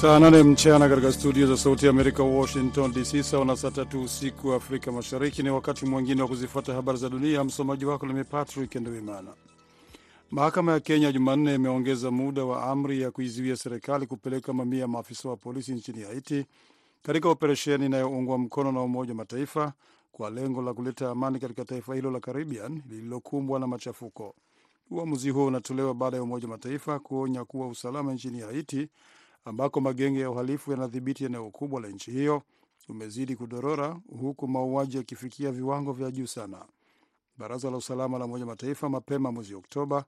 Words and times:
Saa 0.00 0.18
nane 0.18 0.42
mchana 0.42 0.88
katika 0.88 1.12
studio 1.12 1.46
za 1.46 1.56
Sauti 1.56 1.86
ya 1.86 1.90
Amerika, 1.90 2.22
Washington 2.22 2.92
DC, 2.92 3.22
sawa 3.22 3.44
na 3.44 3.56
saa 3.56 3.70
tatu 3.70 4.02
usiku 4.02 4.48
wa 4.48 4.56
Afrika 4.56 4.92
Mashariki. 4.92 5.42
Ni 5.42 5.50
wakati 5.50 5.86
mwingine 5.86 6.22
wa 6.22 6.28
kuzifuata 6.28 6.74
habari 6.74 6.98
za 6.98 7.08
dunia. 7.08 7.44
Msomaji 7.44 7.84
wako 7.84 8.06
nimi 8.06 8.24
Patrick 8.24 8.74
Ndwimana. 8.74 9.34
Mahakama 10.30 10.72
ya 10.72 10.80
Kenya 10.80 11.12
Jumanne 11.12 11.54
imeongeza 11.54 12.10
muda 12.10 12.44
wa 12.44 12.62
amri 12.64 13.00
ya 13.02 13.10
kuizuia 13.10 13.56
serikali 13.56 14.06
kupeleka 14.06 14.52
mamia 14.52 14.80
ya 14.80 14.88
maafisa 14.88 15.28
wa 15.28 15.36
polisi 15.36 15.72
nchini 15.72 16.02
Haiti 16.02 16.46
katika 17.02 17.28
operesheni 17.28 17.86
inayoungwa 17.86 18.38
mkono 18.38 18.72
na 18.72 18.80
Umoja 18.80 19.10
wa 19.12 19.16
Mataifa 19.16 19.72
kwa 20.12 20.30
lengo 20.30 20.62
la 20.62 20.74
kuleta 20.74 21.10
amani 21.10 21.38
katika 21.38 21.64
taifa 21.64 21.94
hilo 21.94 22.10
la 22.10 22.20
Caribbean 22.20 22.82
lililokumbwa 22.90 23.60
na 23.60 23.66
machafuko. 23.66 24.34
Uamuzi 24.90 25.30
huo 25.30 25.46
unatolewa 25.46 25.94
baada 25.94 26.16
ya 26.16 26.22
Umoja 26.22 26.46
wa 26.46 26.50
Mataifa 26.50 26.98
kuonya 26.98 27.44
kuwa 27.44 27.68
usalama 27.68 28.12
nchini 28.14 28.40
Haiti 28.40 28.88
ambako 29.44 29.80
magenge 29.80 30.20
ya 30.20 30.30
uhalifu 30.30 30.70
yanadhibiti 30.70 31.24
eneo 31.24 31.50
kubwa 31.50 31.80
la 31.80 31.88
nchi 31.88 32.10
hiyo 32.10 32.42
umezidi 32.88 33.36
kudorora 33.36 34.00
huku 34.20 34.48
mauaji 34.48 34.96
yakifikia 34.96 35.52
viwango 35.52 35.92
vya 35.92 36.10
juu 36.10 36.26
sana. 36.26 36.66
Baraza 37.38 37.70
la 37.70 37.76
usalama 37.76 38.18
la 38.18 38.24
Umoja 38.24 38.46
Mataifa 38.46 38.88
mapema 38.88 39.32
mwezi 39.32 39.54
Oktoba 39.54 40.04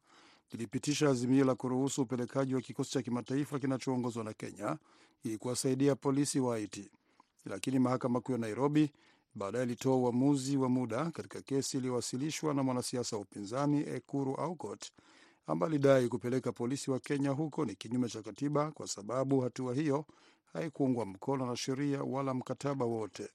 lilipitisha 0.52 1.08
azimio 1.10 1.44
la 1.44 1.54
kuruhusu 1.54 2.02
upelekaji 2.02 2.54
wa 2.54 2.60
kikosi 2.60 2.90
cha 2.90 3.02
kimataifa 3.02 3.58
kinachoongozwa 3.58 4.24
na 4.24 4.32
Kenya 4.32 4.76
ili 5.24 5.38
kuwasaidia 5.38 5.94
polisi 5.96 6.40
wa 6.40 6.54
Haiti, 6.54 6.90
lakini 7.44 7.78
mahakama 7.78 8.20
kuu 8.20 8.32
ya 8.32 8.38
Nairobi 8.38 8.90
baadaye 9.34 9.64
ilitoa 9.64 9.96
uamuzi 9.96 10.56
wa 10.56 10.68
muda 10.68 11.10
katika 11.10 11.40
kesi 11.42 11.76
iliyowasilishwa 11.76 12.54
na 12.54 12.62
mwanasiasa 12.62 13.16
wa 13.16 13.22
upinzani 13.22 13.80
Ekuru 13.80 14.34
Aukot 14.34 14.90
ambaye 15.46 15.70
alidai 15.72 16.08
kupeleka 16.08 16.52
polisi 16.52 16.90
wa 16.90 17.00
Kenya 17.00 17.30
huko 17.30 17.64
ni 17.64 17.74
kinyume 17.74 18.08
cha 18.08 18.22
katiba 18.22 18.70
kwa 18.70 18.86
sababu 18.86 19.40
hatua 19.40 19.74
hiyo 19.74 20.04
haikuungwa 20.52 21.06
mkono 21.06 21.46
na 21.46 21.56
sheria 21.56 22.02
wala 22.02 22.34
mkataba 22.34 22.84
wote. 22.84 23.28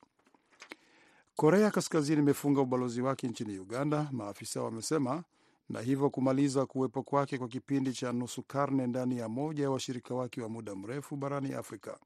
Korea 1.35 1.71
Kaskazini 1.71 2.21
imefunga 2.21 2.61
ubalozi 2.61 3.01
wake 3.01 3.27
nchini 3.27 3.59
Uganda, 3.59 4.09
maafisa 4.11 4.61
wamesema, 4.63 5.23
na 5.69 5.81
hivyo 5.81 6.09
kumaliza 6.09 6.65
kuwepo 6.65 7.03
kwake 7.03 7.37
kwa 7.37 7.47
kipindi 7.47 7.93
cha 7.93 8.11
nusu 8.11 8.43
karne 8.43 8.87
ndani 8.87 9.17
ya 9.17 9.29
moja 9.29 9.63
ya 9.63 9.71
washirika 9.71 10.15
wake 10.15 10.41
wa 10.41 10.49
muda 10.49 10.75
mrefu 10.75 11.15
barani 11.15 11.53
Afrika. 11.53 11.99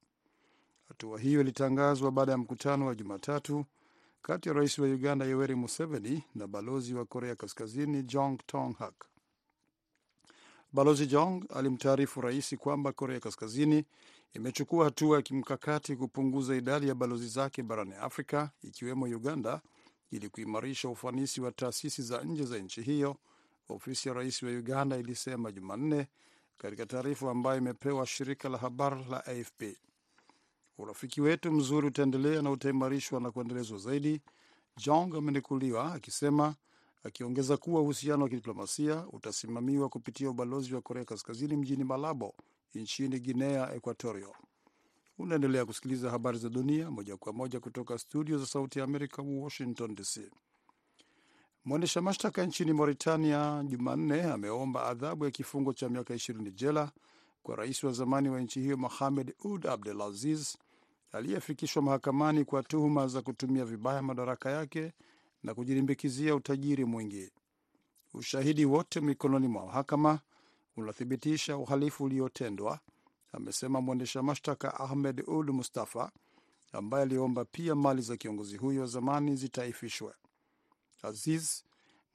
Hatua 0.88 1.20
hiyo 1.20 1.42
ilitangazwa 1.42 2.12
baada 2.12 2.32
ya 2.32 2.38
mkutano 2.38 2.86
wa 2.86 2.96
Jumatatu 2.96 3.66
kati 4.22 4.50
ya 4.50 4.56
rais 4.56 4.80
wa 4.80 4.88
Uganda 4.88 5.26
Yoweri 5.26 5.56
Museveni 5.56 6.24
na 6.36 6.48
balozi 6.48 6.94
wa 6.94 7.06
Korea 7.06 7.36
Kaskazini 7.36 8.04
Jong 8.04 8.38
Tong 8.46 8.74
Hak. 8.78 9.06
Balozi 10.76 11.08
Jong 11.08 11.46
alimtaarifu 11.54 12.22
rais 12.22 12.56
kwamba 12.58 12.92
Korea 12.92 13.20
Kaskazini 13.20 13.86
imechukua 14.34 14.86
hatua 14.86 15.16
ya 15.18 15.22
kimkakati 15.22 15.96
kupunguza 15.96 16.56
idadi 16.56 16.88
ya 16.88 16.96
balozi 16.96 17.28
zake 17.28 17.64
barani 17.64 17.94
Afrika 17.94 18.50
ikiwemo 18.64 19.06
Uganda 19.06 19.62
ili 20.12 20.30
kuimarisha 20.30 20.90
ufanisi 20.90 21.42
wa 21.42 21.52
taasisi 21.52 22.02
za 22.02 22.22
nje 22.24 22.44
za 22.46 22.58
nchi 22.58 22.82
hiyo, 22.82 23.16
ofisi 23.70 24.08
ya 24.08 24.14
rais 24.14 24.44
wa 24.44 24.50
Uganda 24.50 24.98
ilisema 24.98 25.52
Jumanne 25.52 26.08
katika 26.58 26.86
taarifa 26.86 27.32
ambayo 27.32 27.58
imepewa 27.58 28.06
shirika 28.06 28.50
la 28.50 28.58
habari 28.58 29.06
la 29.10 29.26
AFP. 29.26 29.64
Urafiki 30.78 31.22
wetu 31.22 31.52
mzuri 31.52 31.88
utaendelea 31.88 32.42
na 32.42 32.52
utaimarishwa 32.52 33.20
na 33.20 33.32
kuendelezwa 33.32 33.78
zaidi, 33.78 34.22
Jong 34.78 35.16
amenukuliwa 35.18 35.94
akisema 35.94 36.56
akiongeza 37.06 37.58
kuwa 37.58 37.82
uhusiano 37.82 38.24
wa 38.24 38.30
kidiplomasia 38.30 39.06
utasimamiwa 39.12 39.90
kupitia 39.90 40.30
ubalozi 40.30 40.76
wa 40.76 40.82
Korea 40.82 41.06
Kaskazini 41.06 41.56
mjini 41.56 41.84
Malabo 41.84 42.36
nchini 42.76 43.20
Guinea 43.20 43.74
Equatorio. 43.76 44.34
Unaendelea 45.18 45.66
kusikiliza 45.66 46.10
habari 46.10 46.38
za 46.38 46.50
dunia 46.50 46.92
moja 46.92 47.18
kwa 47.18 47.34
moja 47.34 47.60
kutoka 47.60 47.98
studio 47.98 48.38
za 48.38 48.46
Sauti 48.46 48.80
ya 48.80 48.86
Amerika, 48.86 49.22
Washington 49.22 49.96
DC. 49.96 50.32
Mwendesha 51.66 52.02
mashtaka 52.02 52.46
nchini 52.46 52.74
Mauritania 52.74 53.64
Jumanne 53.68 54.24
ameomba 54.24 54.86
adhabu 54.86 55.26
ya 55.26 55.32
kifungo 55.32 55.74
cha 55.74 55.90
miaka 55.90 56.16
ishirini 56.16 56.52
jela 56.52 56.92
kwa 57.44 57.56
rais 57.56 57.84
wa 57.84 57.92
zamani 57.92 58.30
wa 58.30 58.42
nchi 58.42 58.60
hiyo 58.62 58.78
Mohamed 58.78 59.34
Ould 59.44 59.68
Abdel 59.68 60.02
Aziz 60.02 60.56
aliyefikishwa 61.12 61.82
mahakamani 61.82 62.46
kwa 62.46 62.64
tuhuma 62.64 63.08
za 63.08 63.22
kutumia 63.22 63.66
vibaya 63.66 64.02
madaraka 64.02 64.52
yake 64.52 64.94
na 65.46 65.54
kujilimbikizia 65.54 66.36
utajiri 66.36 66.86
mwingi. 66.86 67.32
Ushahidi 68.14 68.66
wote 68.66 69.02
mikononi 69.02 69.48
mwa 69.48 69.66
mahakama 69.66 70.20
unathibitisha 70.78 71.58
uhalifu 71.58 72.04
uliotendwa, 72.04 72.80
amesema 73.32 73.82
mwendesha 73.82 74.24
mashtaka 74.24 74.80
Ahmed 74.80 75.24
ud 75.28 75.50
Mustafa, 75.50 76.12
ambaye 76.72 77.04
aliomba 77.04 77.46
pia 77.46 77.76
mali 77.76 78.02
za 78.02 78.18
kiongozi 78.18 78.58
huyo 78.58 78.82
wa 78.82 78.88
zamani 78.88 79.36
zitaifishwe. 79.36 80.14
Aziz 81.02 81.64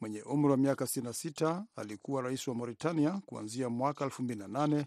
mwenye 0.01 0.23
umri 0.23 0.51
wa 0.51 0.57
miaka 0.57 0.85
66 0.85 1.65
alikuwa 1.77 2.23
rais 2.23 2.49
wa 2.49 2.55
Mauritania 2.55 3.21
kuanzia 3.27 3.69
mwaka 3.69 4.05
2008 4.07 4.85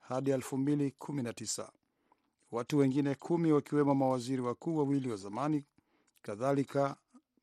hadi 0.00 0.32
2019. 0.32 1.68
Watu 2.50 2.78
wengine 2.78 3.14
kumi 3.14 3.52
wakiwemo 3.52 3.94
mawaziri 3.94 4.42
wakuu 4.42 4.76
wawili 4.76 5.10
wa 5.10 5.16
zamani, 5.16 5.64
kadhalika 6.22 6.96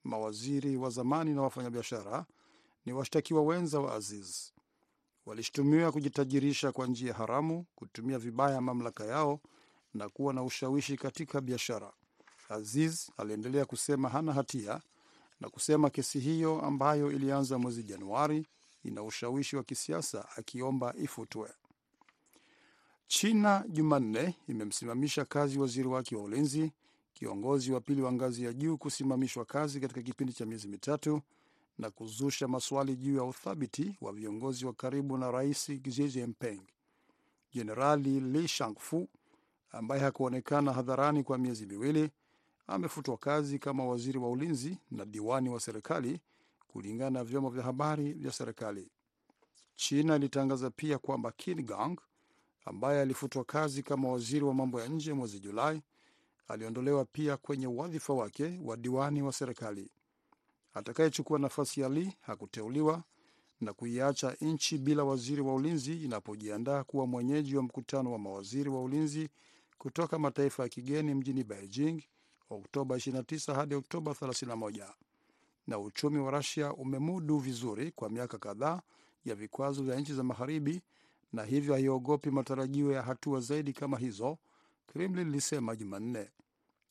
mawaziri 0.04 0.78
wa 0.78 0.90
zamani 0.90 1.34
na 1.34 1.42
wafanyabiashara 1.42 2.26
ni 2.86 2.94
washtakiwa 2.94 3.42
wenza 3.44 3.80
wa 3.80 3.96
Aziz. 3.96 4.52
Walishtumiwa 5.26 5.92
kujitajirisha 5.92 6.72
kwa 6.72 6.88
njia 6.88 7.14
haramu, 7.14 7.66
kutumia 7.76 8.20
vibaya 8.20 8.62
mamlaka 8.62 9.06
yao 9.06 9.40
na 9.94 10.10
kuwa 10.10 10.34
na 10.34 10.44
ushawishi 10.44 10.98
katika 10.98 11.42
biashara. 11.42 11.94
Aziz 12.50 13.10
aliendelea 13.18 13.66
kusema 13.66 14.10
hana 14.10 14.34
hatia 14.34 14.82
na 15.40 15.50
kusema 15.50 15.90
kesi 15.90 16.20
hiyo 16.20 16.62
ambayo 16.62 17.12
ilianza 17.12 17.58
mwezi 17.58 17.84
Januari 17.84 18.48
ina 18.84 19.04
ushawishi 19.04 19.56
wa 19.56 19.64
kisiasa, 19.64 20.28
akiomba 20.38 20.94
ifutwe. 20.98 21.50
China 23.08 23.64
Jumanne 23.70 24.36
imemsimamisha 24.48 25.26
kazi 25.26 25.60
waziri 25.60 25.88
wake 25.88 26.16
wa 26.16 26.24
ulinzi, 26.24 26.72
kiongozi 27.14 27.72
wa 27.72 27.82
pili 27.82 28.02
wa 28.02 28.12
ngazi 28.12 28.44
ya 28.44 28.54
juu 28.54 28.78
kusimamishwa 28.78 29.46
kazi 29.46 29.80
katika 29.80 30.02
kipindi 30.02 30.34
cha 30.34 30.46
miezi 30.46 30.68
mitatu 30.68 31.22
na 31.78 31.90
kuzusha 31.90 32.48
maswali 32.48 32.96
juu 32.96 33.16
ya 33.16 33.24
uthabiti 33.24 33.98
wa 34.02 34.14
viongozi 34.14 34.66
wa 34.66 34.74
karibu 34.74 35.18
na 35.18 35.32
rais 35.32 35.66
Xi 35.66 35.80
Jinping. 36.10 36.62
Jenerali 37.54 38.20
Li 38.20 38.48
Shangfu 38.48 39.08
ambaye 39.72 40.02
hakuonekana 40.02 40.74
hadharani 40.74 41.24
kwa 41.24 41.38
miezi 41.38 41.66
miwili 41.66 42.10
amefutwa 42.68 43.18
kazi 43.18 43.60
kama 43.60 43.86
waziri 43.86 44.18
wa 44.20 44.30
ulinzi 44.30 44.78
na 44.92 45.06
diwani 45.06 45.50
wa 45.50 45.60
serikali, 45.60 46.20
kulingana 46.68 47.10
na 47.10 47.24
vyombo 47.24 47.50
vya 47.50 47.64
habari 47.64 48.14
vya 48.14 48.32
serikali. 48.32 48.92
China 49.76 50.16
ilitangaza 50.16 50.70
pia 50.70 50.98
kwamba 50.98 51.32
Qin 51.32 51.64
Gang 51.66 51.96
ambaye 52.66 53.02
alifutwa 53.02 53.44
kazi 53.46 53.84
kama 53.84 54.10
waziri 54.12 54.46
wa 54.46 54.54
mambo 54.54 54.82
ya 54.82 54.88
nje 54.88 55.14
mwezi 55.14 55.40
Julai 55.40 55.82
aliondolewa 56.48 57.06
pia 57.06 57.38
kwenye 57.38 57.68
wadhifa 57.68 58.14
wake 58.14 58.60
wa 58.64 58.78
diwani 58.78 59.22
wa 59.22 59.34
serikali. 59.34 59.92
Atakayechukua 60.74 61.40
nafasi 61.40 61.82
ya 61.82 61.90
Li 61.90 62.16
hakuteuliwa 62.22 63.04
na 63.62 63.74
kuiacha 63.74 64.36
nchi 64.42 64.78
bila 64.78 65.04
waziri 65.04 65.42
wa 65.42 65.56
ulinzi 65.56 66.04
inapojiandaa 66.04 66.84
kuwa 66.84 67.08
mwenyeji 67.08 67.56
wa 67.58 67.64
mkutano 67.64 68.12
wa 68.12 68.20
mawaziri 68.20 68.70
wa 68.70 68.84
ulinzi 68.84 69.30
kutoka 69.78 70.20
mataifa 70.20 70.64
ya 70.64 70.70
kigeni 70.70 71.14
mjini 71.14 71.44
Beijing 71.44 72.04
Oktoba 72.50 72.96
29 72.96 73.54
hadi 73.56 73.76
Oktoba 73.76 74.12
31. 74.12 74.94
Na 75.68 75.80
uchumi 75.80 76.20
wa 76.20 76.32
Rusia 76.32 76.74
umemudu 76.74 77.38
vizuri 77.38 77.92
kwa 77.92 78.10
miaka 78.10 78.38
kadhaa 78.38 78.82
ya 79.26 79.36
vikwazo 79.36 79.84
vya 79.84 79.96
nchi 80.00 80.14
za 80.14 80.24
magharibi 80.24 80.82
na 81.34 81.44
hivyo 81.44 81.74
haiogopi 81.74 82.32
matarajio 82.32 82.92
ya 82.92 83.02
hatua 83.02 83.40
zaidi 83.40 83.74
kama 83.74 83.98
hizo, 83.98 84.38
Kremlin 84.88 85.28
ilisema 85.28 85.76
Jumanne. 85.76 86.30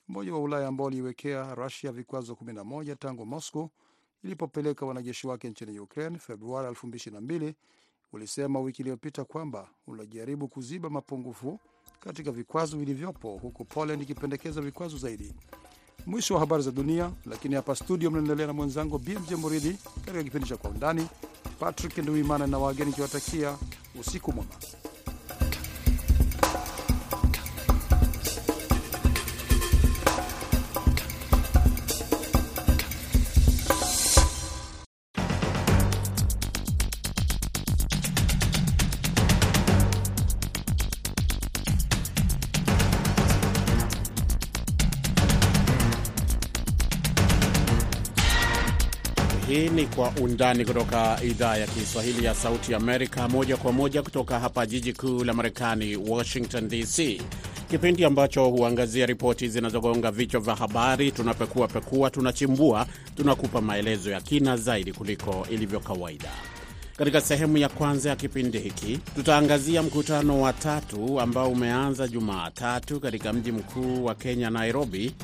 Umoja 0.09 0.33
wa 0.33 0.41
Ulaya 0.41 0.69
ambao 0.69 0.87
uliiwekea 0.87 1.55
Rusia 1.55 1.93
vikwazo 1.93 2.33
11 2.33 2.97
tangu 2.97 3.27
Moscow 3.27 3.69
ilipopeleka 4.25 4.87
wanajeshi 4.87 5.27
wake 5.27 5.49
nchini 5.51 5.81
Ukraine 5.81 6.19
Februari 6.19 6.69
2022 6.75 7.53
ulisema 8.13 8.61
wiki 8.61 8.83
iliyopita 8.83 9.25
kwamba 9.25 9.69
unajaribu 9.87 10.49
kuziba 10.49 10.91
mapungufu 10.91 11.61
katika 12.01 12.31
vikwazo 12.33 12.77
vilivyopo, 12.79 13.37
huku 13.39 13.65
Poland 13.65 14.03
ikipendekeza 14.03 14.61
vikwazo 14.61 14.97
zaidi. 14.99 15.35
Mwisho 16.07 16.35
wa 16.35 16.41
habari 16.41 16.63
za 16.63 16.71
dunia, 16.71 17.13
lakini 17.27 17.55
hapa 17.55 17.75
studio 17.77 18.11
mnaendelea 18.11 18.47
na 18.47 18.53
mwenzangu 18.53 18.99
BMJ 18.99 19.33
Muridhi 19.33 19.79
katika 19.95 20.23
kipindi 20.25 20.49
cha 20.49 20.57
Kwa 20.57 20.71
Undani. 20.71 21.09
Patrick 21.61 21.99
Nduimana 21.99 22.47
na 22.47 22.59
wageni 22.59 22.91
ikiwatakia 22.91 23.59
usiku 24.01 24.33
mwema. 24.33 24.51
Kwa 49.97 50.11
Undani 50.23 50.65
kutoka 50.65 51.19
idhaa 51.25 51.57
ya 51.57 51.67
Kiswahili 51.67 52.25
ya 52.25 52.35
Sauti 52.35 52.75
Amerika, 52.75 53.29
moja 53.29 53.57
kwa 53.57 53.73
moja 53.73 54.03
kutoka 54.03 54.41
hapa 54.41 54.67
jiji 54.67 54.93
kuu 54.93 55.25
la 55.25 55.33
Marekani, 55.33 55.97
Washington 55.97 56.69
DC, 56.69 57.23
kipindi 57.71 58.05
ambacho 58.05 58.45
huangazia 58.49 59.07
ripoti 59.07 59.49
zinazogonga 59.49 60.11
vichwa 60.11 60.41
vya 60.41 60.55
habari. 60.55 61.13
Tunapekua 61.13 61.69
pekua, 61.69 62.11
tunachimbua, 62.11 62.87
tunakupa 63.17 63.61
maelezo 63.61 64.11
ya 64.11 64.21
kina 64.21 64.57
zaidi 64.57 64.93
kuliko 64.93 65.47
ilivyo 65.51 65.81
kawaida. 65.81 66.31
Katika 66.97 67.21
sehemu 67.21 67.59
ya 67.59 67.69
kwanza 67.69 68.11
ya 68.11 68.17
kipindi 68.17 68.59
hiki 68.59 68.99
tutaangazia 69.15 69.83
mkutano 69.83 70.41
wa 70.41 70.53
tatu 70.53 71.21
ambao 71.21 71.49
umeanza 71.51 72.09
Jumatatu 72.09 73.01
katika 73.01 73.33
mji 73.33 73.53
mkuu 73.53 74.05
wa 74.05 74.15
Kenya, 74.15 74.51
Nairobi, 74.51 75.15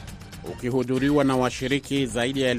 ukihudhuriwa 0.52 1.24
na 1.24 1.36
washiriki 1.36 2.06
zaidi 2.06 2.40
ya 2.42 2.50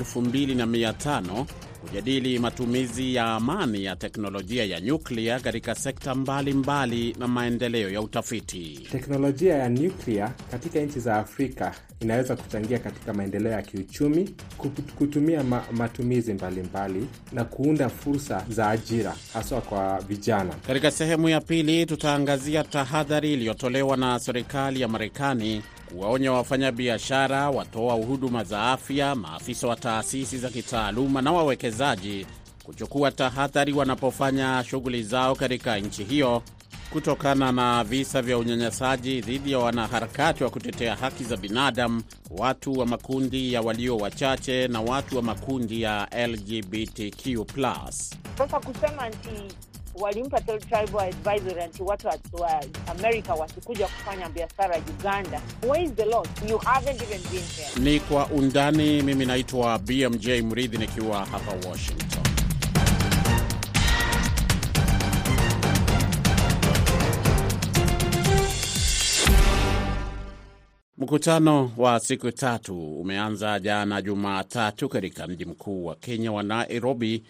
kujadili 1.82 2.40
matumizi 2.40 3.16
ya 3.16 3.26
amani 3.26 3.84
ya 3.84 3.96
teknolojia 3.96 4.66
ya 4.66 4.82
nyuklia 4.82 5.40
katika 5.40 5.76
sekta 5.76 6.16
mbalimbali 6.16 6.54
mbali 7.04 7.16
na 7.20 7.28
maendeleo 7.28 7.90
ya 7.90 8.02
utafiti. 8.02 8.88
Teknolojia 8.92 9.56
ya 9.56 9.70
nyuklia 9.70 10.32
katika 10.52 10.80
nchi 10.80 11.00
za 11.00 11.16
Afrika 11.16 11.76
inaweza 12.00 12.36
kuchangia 12.36 12.80
katika 12.80 13.14
maendeleo 13.14 13.52
ya 13.52 13.62
kiuchumi, 13.62 14.36
kutumia 14.98 15.44
ma 15.44 15.64
matumizi 15.72 16.34
mbalimbali 16.34 17.00
mbali, 17.00 17.08
na 17.32 17.44
kuunda 17.44 17.90
fursa 17.90 18.46
za 18.50 18.70
ajira 18.70 19.16
haswa 19.34 19.62
kwa 19.62 20.00
vijana. 20.02 20.54
Katika 20.68 20.92
sehemu 20.92 21.30
ya 21.30 21.42
pili 21.42 21.86
tutaangazia 21.86 22.64
tahadhari 22.64 23.34
iliyotolewa 23.34 23.98
na 23.98 24.20
serikali 24.20 24.82
ya 24.82 24.88
Marekani 24.88 25.62
kuwaonya 25.92 26.32
wafanyabiashara, 26.32 27.50
watoa 27.50 27.94
huduma 27.94 28.44
za 28.44 28.72
afya, 28.72 29.16
maafisa 29.16 29.68
wa 29.68 29.76
taasisi 29.76 30.38
za 30.38 30.50
kitaaluma 30.50 31.22
na 31.22 31.32
wawekezaji 31.32 32.26
kuchukua 32.64 33.12
tahadhari 33.12 33.74
wanapofanya 33.74 34.64
shughuli 34.70 35.04
zao 35.04 35.36
katika 35.36 35.78
nchi 35.80 36.04
hiyo 36.04 36.42
kutokana 36.90 37.52
na 37.52 37.84
visa 37.84 38.22
vya 38.22 38.38
unyanyasaji 38.38 39.22
dhidi 39.22 39.52
ya 39.52 39.60
wanaharakati 39.60 40.44
wa 40.44 40.50
kutetea 40.50 40.96
haki 40.96 41.24
za 41.24 41.38
binadamu, 41.38 42.02
watu 42.30 42.74
wa 42.74 42.86
makundi 42.86 43.54
ya 43.54 43.62
walio 43.62 43.98
wachache 43.98 44.68
na 44.68 44.82
watu 44.82 45.16
wa 45.16 45.22
makundi 45.22 45.82
ya 45.82 46.08
LGBTQ+. 46.28 47.46
Sasa 48.38 48.60
kusema 48.60 49.10
nti 49.10 49.56
walimpa 49.96 50.42
tribal 50.42 51.00
advisory 51.02 51.62
anti 51.62 51.84
watu 51.84 52.08
wa 52.08 52.62
Amerika 52.88 53.34
wasikuja 53.34 53.88
kufanya 53.88 54.30
biashara 54.30 54.78
Uganda. 54.78 55.42
Where 55.68 55.84
is 55.84 55.92
the 55.96 56.06
law? 56.06 56.26
You 56.50 56.58
haven't 56.58 57.02
even 57.02 57.22
been 57.32 57.44
there. 57.56 57.84
Ni 57.94 58.00
Kwa 58.00 58.26
Undani. 58.28 59.02
Mimi 59.02 59.26
naitwa 59.26 59.80
BMJ 59.80 60.28
Mridhi 60.28 60.78
nikiwa 60.78 61.26
hapa 61.26 61.70
Washington. 61.70 62.24
Mkutano 70.98 71.72
wa 71.78 72.00
siku 72.00 72.32
tatu 72.32 73.00
umeanza 73.02 73.60
jana 73.60 74.02
Jumatatu 74.02 74.90
katika 74.90 75.28
mji 75.28 75.46
mkuu 75.46 75.86
wa 75.86 75.96
Kenya 75.96 76.32
wa 76.32 76.44
Nairobi, 76.44 77.24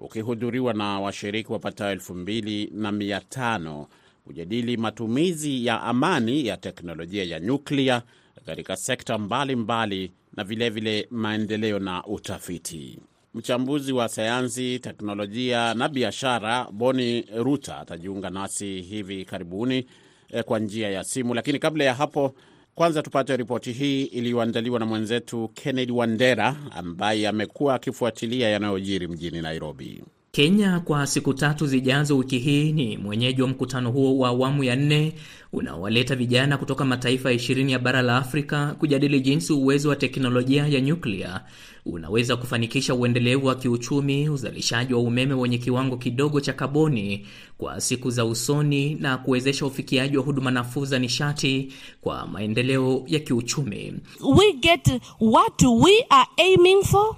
ukihudhuriwa 0.00 0.74
na 0.74 1.00
washiriki 1.00 1.52
wapatao 1.52 1.90
elfu 1.90 2.14
mbili 2.14 2.70
na 2.74 2.92
mia 2.92 3.20
tano 3.20 3.86
kujadili 4.24 4.76
matumizi 4.76 5.66
ya 5.66 5.82
amani 5.82 6.46
ya 6.46 6.56
teknolojia 6.56 7.24
ya 7.24 7.40
nyuklia 7.40 8.02
katika 8.46 8.76
sekta 8.76 9.18
mbalimbali 9.18 9.96
mbali, 9.96 10.12
na 10.36 10.44
vilevile 10.44 10.90
vile 11.00 11.08
maendeleo 11.10 11.78
na 11.78 12.04
utafiti. 12.06 12.98
Mchambuzi 13.34 13.92
wa 13.92 14.08
sayansi, 14.08 14.78
teknolojia 14.78 15.74
na 15.74 15.88
biashara 15.88 16.66
Boni 16.72 17.24
Ruta 17.36 17.78
atajiunga 17.78 18.30
nasi 18.30 18.80
hivi 18.82 19.24
karibuni 19.24 19.86
eh, 20.30 20.44
kwa 20.44 20.58
njia 20.58 20.90
ya 20.90 21.04
simu, 21.04 21.34
lakini 21.34 21.58
kabla 21.58 21.84
ya 21.84 21.94
hapo 21.94 22.34
kwanza 22.80 23.02
tupate 23.02 23.36
ripoti 23.36 23.72
hii 23.72 24.04
iliyoandaliwa 24.04 24.78
na 24.78 24.86
mwenzetu 24.86 25.48
Kennedy 25.48 25.92
Wandera 25.92 26.56
ambaye 26.70 27.28
amekuwa 27.28 27.74
akifuatilia 27.74 28.48
yanayojiri 28.48 29.08
mjini 29.08 29.40
Nairobi. 29.42 30.04
Kenya 30.32 30.80
kwa 30.80 31.06
siku 31.06 31.34
tatu 31.34 31.66
zijazo 31.66 32.16
wiki 32.18 32.38
hii 32.38 32.72
ni 32.72 32.96
mwenyeji 32.96 33.42
wa 33.42 33.48
mkutano 33.48 33.90
huo 33.90 34.18
wa 34.18 34.28
awamu 34.28 34.64
ya 34.64 34.76
nne 34.76 35.12
unaowaleta 35.52 36.16
vijana 36.16 36.58
kutoka 36.58 36.84
mataifa 36.84 37.32
ishirini 37.32 37.72
ya 37.72 37.78
bara 37.78 38.02
la 38.02 38.16
Afrika 38.16 38.74
kujadili 38.78 39.20
jinsi 39.20 39.52
uwezo 39.52 39.88
wa 39.88 39.96
teknolojia 39.96 40.66
ya 40.66 40.80
nyuklia 40.80 41.40
unaweza 41.86 42.36
kufanikisha 42.36 42.94
uendelevu 42.94 43.46
wa 43.46 43.54
kiuchumi, 43.54 44.28
uzalishaji 44.28 44.94
wa 44.94 45.00
umeme 45.00 45.34
wenye 45.34 45.58
kiwango 45.58 45.96
kidogo 45.96 46.40
cha 46.40 46.52
kaboni 46.52 47.26
kwa 47.58 47.80
siku 47.80 48.10
za 48.10 48.24
usoni 48.24 48.94
na 48.94 49.18
kuwezesha 49.18 49.66
ufikiaji 49.66 50.16
wa 50.16 50.24
huduma 50.24 50.50
nafuu 50.50 50.84
za 50.84 50.98
nishati 50.98 51.72
kwa 52.00 52.26
maendeleo 52.26 53.04
ya 53.06 53.18
kiuchumi. 53.18 53.94
We 54.36 54.52
get 54.52 54.88
what 55.20 55.62
we 55.62 56.04
are 56.10 56.28
aiming 56.36 56.82
for 56.84 57.16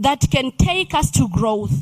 that 0.00 0.28
can 0.30 0.52
take 0.52 0.94
us 1.00 1.10
to 1.12 1.28
growth. 1.28 1.72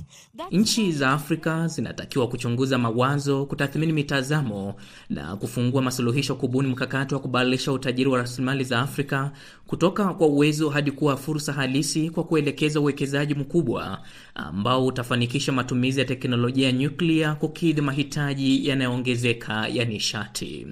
Nchi 0.50 0.92
za 0.92 1.10
Afrika 1.12 1.68
zinatakiwa 1.68 2.28
kuchunguza 2.28 2.78
mawazo, 2.78 3.46
kutathmini 3.46 3.92
mitazamo 3.92 4.74
na 5.10 5.36
kufungua 5.36 5.82
masuluhisho, 5.82 6.34
kubuni 6.34 6.68
mkakati 6.68 7.14
wa 7.14 7.20
kubadilisha 7.20 7.72
utajiri 7.72 8.10
wa 8.10 8.18
rasilimali 8.18 8.64
za 8.64 8.80
Afrika 8.80 9.30
kutoka 9.66 10.14
kwa 10.14 10.26
uwezo 10.26 10.68
hadi 10.70 10.90
kuwa 10.90 11.16
fursa 11.16 11.52
halisi 11.52 12.10
kwa 12.10 12.24
kuelekeza 12.24 12.80
uwekezaji 12.80 13.34
mkubwa 13.34 14.02
ambao 14.34 14.86
utafanikisha 14.86 15.52
matumizi 15.52 16.00
ya 16.00 16.06
teknolojia 16.06 16.66
ya 16.66 16.72
nyuklia 16.72 17.34
kukidhi 17.34 17.80
mahitaji 17.80 18.68
yanayoongezeka 18.68 19.68
ya 19.68 19.84
nishati. 19.84 20.66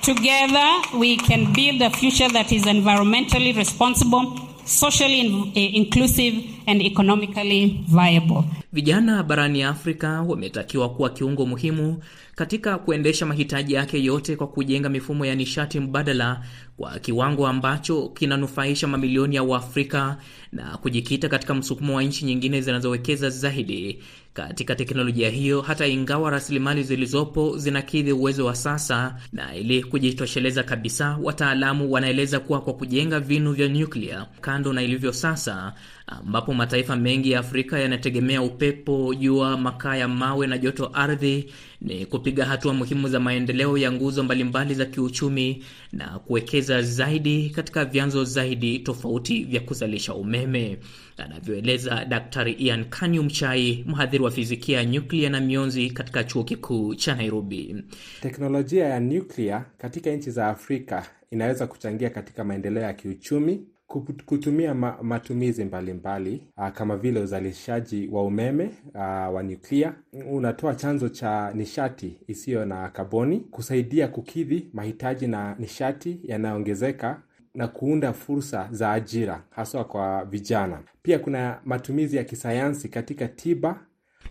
Together 0.00 0.68
we 1.00 1.16
can 1.16 1.46
build 1.52 1.82
a 1.82 1.90
future 1.90 2.28
that 2.28 2.52
is 2.52 2.66
environmentally 2.66 3.52
responsible 3.52 4.53
socially 4.64 5.20
inclusive 5.54 6.34
and 6.66 6.82
economically 6.82 7.84
viable. 7.88 8.44
Vijana 8.72 9.22
barani 9.22 9.62
Afrika 9.62 10.22
wametakiwa 10.22 10.88
kuwa 10.88 11.10
kiungo 11.10 11.46
muhimu 11.46 12.02
katika 12.36 12.78
kuendesha 12.78 13.26
mahitaji 13.26 13.74
yake 13.74 14.04
yote 14.04 14.36
kwa 14.36 14.46
kujenga 14.46 14.88
mifumo 14.88 15.26
ya 15.26 15.34
nishati 15.34 15.80
mbadala 15.80 16.40
kwa 16.76 16.98
kiwango 16.98 17.46
ambacho 17.46 18.08
kinanufaisha 18.08 18.86
mamilioni 18.88 19.36
ya 19.36 19.42
Waafrika 19.42 20.16
na 20.52 20.76
kujikita 20.76 21.28
katika 21.28 21.54
msukumo 21.54 21.96
wa 21.96 22.02
nchi 22.02 22.24
nyingine 22.24 22.60
zinazowekeza 22.60 23.30
zaidi 23.30 24.02
katika 24.34 24.74
teknolojia 24.74 25.30
hiyo, 25.30 25.60
hata 25.60 25.86
ingawa 25.86 26.30
rasilimali 26.30 26.82
zilizopo 26.82 27.58
zinakidhi 27.58 28.12
uwezo 28.12 28.46
wa 28.46 28.54
sasa. 28.54 29.16
Na 29.32 29.54
ili 29.56 29.82
kujitosheleza 29.84 30.62
kabisa, 30.62 31.18
wataalamu 31.22 31.92
wanaeleza 31.92 32.40
kuwa 32.40 32.60
kwa 32.60 32.74
kujenga 32.74 33.20
vinu 33.20 33.52
vya 33.52 33.68
nyuklia 33.68 34.26
kando 34.40 34.72
na 34.72 34.82
ilivyo 34.82 35.12
sasa, 35.12 35.72
ambapo 36.06 36.54
mataifa 36.54 36.96
mengi 36.96 37.30
ya 37.30 37.38
Afrika 37.40 37.78
yanategemea 37.78 38.42
upepo, 38.42 39.14
jua, 39.14 39.56
makaa 39.56 39.96
ya 39.96 40.08
mawe 40.08 40.46
na 40.46 40.58
joto 40.58 40.90
ardhi, 40.92 41.52
ni 41.84 42.06
kupiga 42.06 42.44
hatua 42.44 42.74
muhimu 42.74 43.08
za 43.08 43.20
maendeleo 43.20 43.78
ya 43.78 43.92
nguzo 43.92 44.22
mbalimbali 44.24 44.74
za 44.74 44.84
kiuchumi 44.84 45.64
na 45.92 46.18
kuwekeza 46.18 46.82
zaidi 46.82 47.50
katika 47.50 47.84
vyanzo 47.84 48.24
zaidi 48.24 48.78
tofauti 48.78 49.44
vya 49.44 49.60
kuzalisha 49.60 50.14
umeme, 50.14 50.78
anavyoeleza 51.16 52.04
Daktari 52.04 52.52
Ian 52.52 52.84
Kanyu 52.84 53.22
Mchai, 53.22 53.84
mhadhiri 53.86 54.24
wa 54.24 54.30
fizikia 54.30 54.78
ya 54.78 54.84
nyuklia 54.84 55.30
na 55.30 55.40
mionzi 55.40 55.90
katika 55.90 56.24
chuo 56.24 56.44
kikuu 56.44 56.94
cha 56.94 57.14
Nairobi. 57.14 57.76
Teknolojia 58.22 58.86
ya 58.86 59.00
nyuklia 59.00 59.64
katika 59.78 60.10
nchi 60.10 60.30
za 60.30 60.48
Afrika 60.48 61.06
inaweza 61.30 61.66
kuchangia 61.66 62.10
katika 62.10 62.44
maendeleo 62.44 62.82
ya 62.82 62.92
kiuchumi 62.92 63.66
kutumia 64.00 64.74
matumizi 65.02 65.64
mbalimbali 65.64 66.42
mbali, 66.54 66.72
kama 66.72 66.96
vile 66.96 67.20
uzalishaji 67.20 68.08
wa 68.12 68.22
umeme 68.24 68.70
uh, 68.94 69.34
wa 69.34 69.42
nyuklia 69.42 69.94
unatoa 70.30 70.74
chanzo 70.74 71.08
cha 71.08 71.52
nishati 71.54 72.18
isiyo 72.28 72.64
na 72.64 72.88
kaboni, 72.88 73.40
kusaidia 73.40 74.08
kukidhi 74.08 74.70
mahitaji 74.72 75.26
na 75.26 75.54
nishati 75.58 76.20
yanayoongezeka 76.22 77.22
na 77.54 77.68
kuunda 77.68 78.12
fursa 78.12 78.68
za 78.70 78.92
ajira 78.92 79.42
haswa 79.50 79.84
kwa 79.84 80.24
vijana. 80.24 80.80
Pia 81.02 81.18
kuna 81.18 81.60
matumizi 81.64 82.16
ya 82.16 82.24
kisayansi 82.24 82.88
katika 82.88 83.28
tiba 83.28 83.80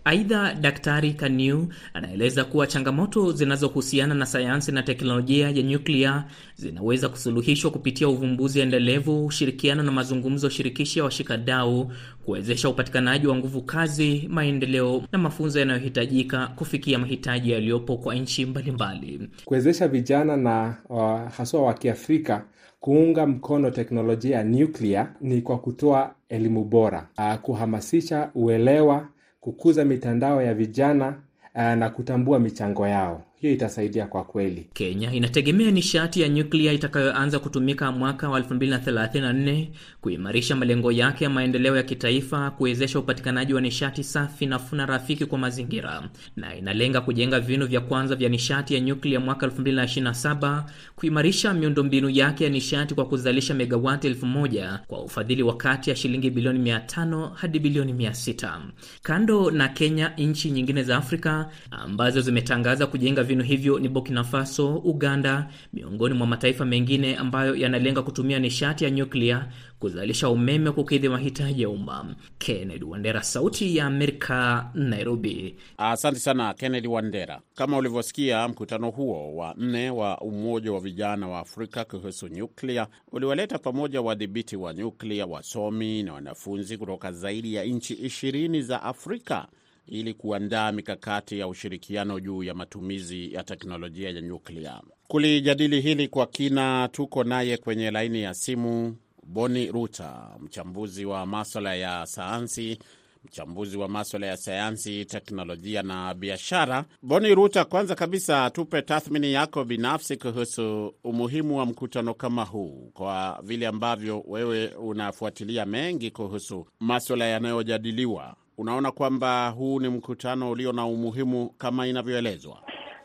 Aidha, 0.06 0.54
Daktari 0.54 1.12
Kaniu 1.14 1.68
anaeleza 1.94 2.44
kuwa 2.44 2.66
changamoto 2.66 3.32
zinazohusiana 3.32 4.14
na 4.14 4.26
sayansi 4.26 4.72
na 4.72 4.82
teknolojia 4.82 5.50
ya 5.50 5.62
nyuklia 5.62 6.24
zinaweza 6.56 7.08
kusuluhishwa 7.08 7.70
kupitia 7.70 8.08
uvumbuzi 8.08 8.60
endelevu, 8.60 9.26
ushirikiano 9.26 9.82
na 9.82 9.92
mazungumzo 9.92 10.48
shirikishi 10.48 10.98
ya 10.98 11.04
washikadau, 11.04 11.92
kuwezesha 12.24 12.68
upatikanaji 12.68 13.26
wa 13.26 13.36
nguvu 13.36 13.62
kazi, 13.62 14.28
maendeleo 14.30 15.02
na 15.12 15.18
mafunzo 15.18 15.58
yanayohitajika 15.60 16.46
kufikia 16.46 16.98
mahitaji 16.98 17.50
yaliyopo 17.50 17.96
kwa 17.96 18.14
nchi 18.14 18.46
mbalimbali. 18.46 19.28
Kuwezesha 19.44 19.88
vijana 19.88 20.36
na 20.36 20.76
uh, 20.88 21.32
haswa 21.36 21.62
wa 21.62 21.74
Kiafrika 21.74 22.44
kuunga 22.80 23.26
mkono 23.26 23.70
teknolojia 23.70 24.36
ya 24.36 24.44
nyuklia 24.44 25.08
ni 25.20 25.42
kwa 25.42 25.58
kutoa 25.58 26.14
elimu 26.28 26.64
bora, 26.64 27.08
uh, 27.18 27.34
kuhamasisha 27.34 28.30
uelewa, 28.34 29.08
kukuza 29.44 29.84
mitandao 29.84 30.42
ya 30.42 30.54
vijana 30.54 31.14
uh, 31.54 31.62
na 31.62 31.90
kutambua 31.90 32.38
michango 32.38 32.86
yao. 32.88 33.22
Hiyo 33.44 33.54
itasaidia 33.54 34.06
kwa 34.06 34.24
kweli. 34.24 34.66
Kenya 34.72 35.12
inategemea 35.12 35.70
nishati 35.70 36.20
ya 36.20 36.28
nyuklia 36.28 36.72
itakayoanza 36.72 37.38
kutumika 37.38 37.92
mwaka 37.92 38.28
wa 38.28 38.40
2034 38.40 39.66
kuimarisha 40.00 40.56
malengo 40.56 40.92
yake 40.92 41.24
ya 41.24 41.30
maendeleo 41.30 41.76
ya 41.76 41.82
kitaifa, 41.82 42.50
kuwezesha 42.50 42.98
upatikanaji 42.98 43.54
wa 43.54 43.60
nishati 43.60 44.04
safi, 44.04 44.46
na 44.46 44.58
funa 44.58 44.86
rafiki 44.86 45.26
kwa 45.26 45.38
mazingira, 45.38 46.08
na 46.36 46.56
inalenga 46.56 47.00
kujenga 47.00 47.40
vinu 47.40 47.66
vya 47.66 47.80
kwanza 47.80 48.14
vya 48.14 48.28
nishati 48.28 48.74
ya 48.74 48.80
nyuklia 48.80 49.20
mwaka 49.20 49.46
2027, 49.46 50.64
kuimarisha 50.96 51.54
miundombinu 51.54 52.08
yake 52.10 52.44
ya 52.44 52.50
nishati 52.50 52.94
kwa 52.94 53.06
kuzalisha 53.06 53.54
megawati 53.54 54.08
1000 54.08 54.78
kwa 54.86 55.02
ufadhili 55.02 55.42
wa 55.42 55.56
kati 55.56 55.90
ya 55.90 55.96
shilingi 55.96 56.30
bilioni 56.30 56.58
500 56.72 57.30
hadi 57.34 57.58
bilioni 57.58 57.92
600. 57.92 58.60
Kando 59.02 59.50
na 59.50 59.68
Kenya, 59.68 60.12
nchi 60.18 60.50
nyingine 60.50 60.82
za 60.82 60.96
Afrika 60.96 61.48
ambazo 61.70 62.20
zimetangaza 62.20 62.86
kujenga 62.86 63.22
vinu 63.22 63.33
hivyo 63.42 63.78
ni 63.78 63.88
Burkina 63.88 64.24
Faso, 64.24 64.76
Uganda, 64.76 65.48
miongoni 65.72 66.14
mwa 66.14 66.26
mataifa 66.26 66.64
mengine 66.64 67.16
ambayo 67.16 67.54
yanalenga 67.56 68.02
kutumia 68.02 68.38
nishati 68.38 68.84
ya 68.84 68.90
nyuklia 68.90 69.48
kuzalisha 69.78 70.28
umeme 70.28 70.70
kukidhi 70.70 71.08
mahitaji 71.08 71.62
ya 71.62 71.68
umma. 71.68 72.14
Kennedy 72.38 72.84
Wandera, 72.84 73.22
Sauti 73.22 73.76
ya 73.76 73.86
Amerika, 73.86 74.70
Nairobi. 74.74 75.56
Asante 75.78 76.18
sana 76.18 76.54
Kennedy 76.54 76.88
Wandera. 76.88 77.40
Kama 77.54 77.76
ulivyosikia, 77.78 78.48
mkutano 78.48 78.90
huo 78.90 79.36
wa 79.36 79.54
nne 79.58 79.90
wa 79.90 80.18
Umoja 80.20 80.72
wa 80.72 80.80
Vijana 80.80 81.28
wa 81.28 81.38
Afrika 81.38 81.84
kuhusu 81.84 82.28
nyuklia 82.28 82.86
uliwaleta 83.12 83.58
pamoja 83.58 84.00
wadhibiti 84.00 84.56
wa 84.56 84.74
nyuklia, 84.74 85.26
wasomi 85.26 86.02
na 86.02 86.12
wanafunzi 86.12 86.78
kutoka 86.78 87.12
zaidi 87.12 87.54
ya 87.54 87.64
nchi 87.64 87.94
ishirini 87.94 88.62
za 88.62 88.82
Afrika 88.82 89.46
ili 89.86 90.14
kuandaa 90.14 90.72
mikakati 90.72 91.38
ya 91.38 91.48
ushirikiano 91.48 92.20
juu 92.20 92.42
ya 92.42 92.54
matumizi 92.54 93.32
ya 93.34 93.42
teknolojia 93.44 94.10
ya 94.10 94.20
nyuklia. 94.20 94.80
Kulijadili 95.08 95.80
hili 95.80 96.08
kwa 96.08 96.26
kina, 96.26 96.88
tuko 96.92 97.24
naye 97.24 97.56
kwenye 97.56 97.90
laini 97.90 98.22
ya 98.22 98.34
simu 98.34 98.96
Boni 99.26 99.66
Ruta, 99.72 100.30
mchambuzi 100.40 101.04
wa 101.04 101.26
maswala 101.26 101.74
ya 101.74 102.06
sayansi, 102.06 102.78
mchambuzi 103.24 103.76
wa 103.76 103.88
maswala 103.88 104.26
ya 104.26 104.36
sayansi, 104.36 105.04
teknolojia 105.04 105.82
na 105.82 106.14
biashara. 106.14 106.84
Boni 107.02 107.34
Ruta, 107.34 107.64
kwanza 107.64 107.94
kabisa 107.94 108.50
tupe 108.50 108.82
tathmini 108.82 109.32
yako 109.32 109.64
binafsi 109.64 110.16
kuhusu 110.16 110.94
umuhimu 111.04 111.58
wa 111.58 111.66
mkutano 111.66 112.14
kama 112.14 112.44
huu, 112.44 112.90
kwa 112.94 113.40
vile 113.42 113.66
ambavyo 113.66 114.24
wewe 114.26 114.66
unafuatilia 114.68 115.66
mengi 115.66 116.10
kuhusu 116.10 116.66
maswala 116.80 117.24
yanayojadiliwa 117.26 118.36
unaona 118.58 118.92
kwamba 118.92 119.48
huu 119.48 119.80
ni 119.80 119.88
mkutano 119.88 120.50
ulio 120.50 120.72
na 120.72 120.86
umuhimu 120.86 121.48
kama 121.58 121.86
inavyoelezwa? 121.86 122.58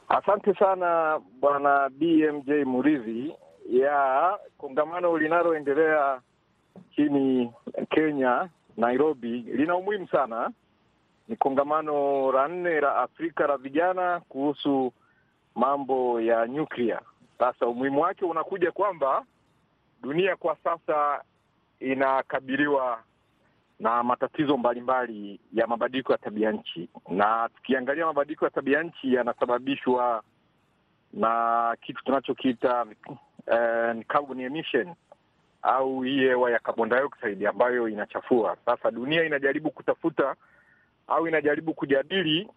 Asante 0.10 0.54
sana 0.56 1.20
bwana 1.40 1.90
BMJ 1.90 2.50
Muridhi. 2.66 3.34
ya 3.70 4.38
kongamano 4.58 5.18
linaloendelea 5.18 6.22
nchini 6.92 7.52
Kenya, 7.90 8.50
Nairobi, 8.78 9.30
lina 9.42 9.76
umuhimu 9.76 10.08
sana. 10.08 10.52
Ni 11.28 11.36
kongamano 11.36 12.32
la 12.32 12.48
nne 12.48 12.82
la 12.82 12.96
Afrika 12.96 13.48
la 13.48 13.58
vijana 13.58 14.20
kuhusu 14.30 14.94
mambo 15.56 16.22
ya 16.22 16.48
nyuklia. 16.48 17.00
Sasa 17.40 17.68
umuhimu 17.68 18.02
wake 18.02 18.26
unakuja 18.26 18.72
kwamba 18.72 19.26
dunia 20.02 20.36
kwa 20.36 20.58
sasa 20.64 21.24
inakabiliwa 21.80 23.00
na 23.80 24.04
matatizo 24.04 24.58
mbalimbali 24.58 25.40
ya 25.54 25.68
mabadiliko 25.68 26.12
ya 26.12 26.18
tabia 26.18 26.52
nchi, 26.52 26.90
na 27.10 27.50
tukiangalia 27.56 28.06
mabadiliko 28.06 28.46
ya 28.46 28.52
tabia 28.52 28.84
nchi 28.84 29.14
yanasababishwa 29.14 30.24
na 31.14 31.76
kitu 31.82 32.04
tunachokiita 32.04 32.86
uh, 33.48 34.04
carbon 34.08 34.40
emission 34.40 34.96
au 35.62 36.02
hii 36.02 36.20
hewa 36.20 36.52
ya 36.52 36.60
carbon 36.60 36.90
dioxide 36.90 37.48
ambayo 37.48 37.88
inachafua. 37.90 38.58
Sasa 38.66 38.92
dunia 38.92 39.24
inajaribu 39.24 39.72
kutafuta 39.72 40.36
au 41.08 41.28
inajaribu 41.28 41.74
kujadili 41.74 42.48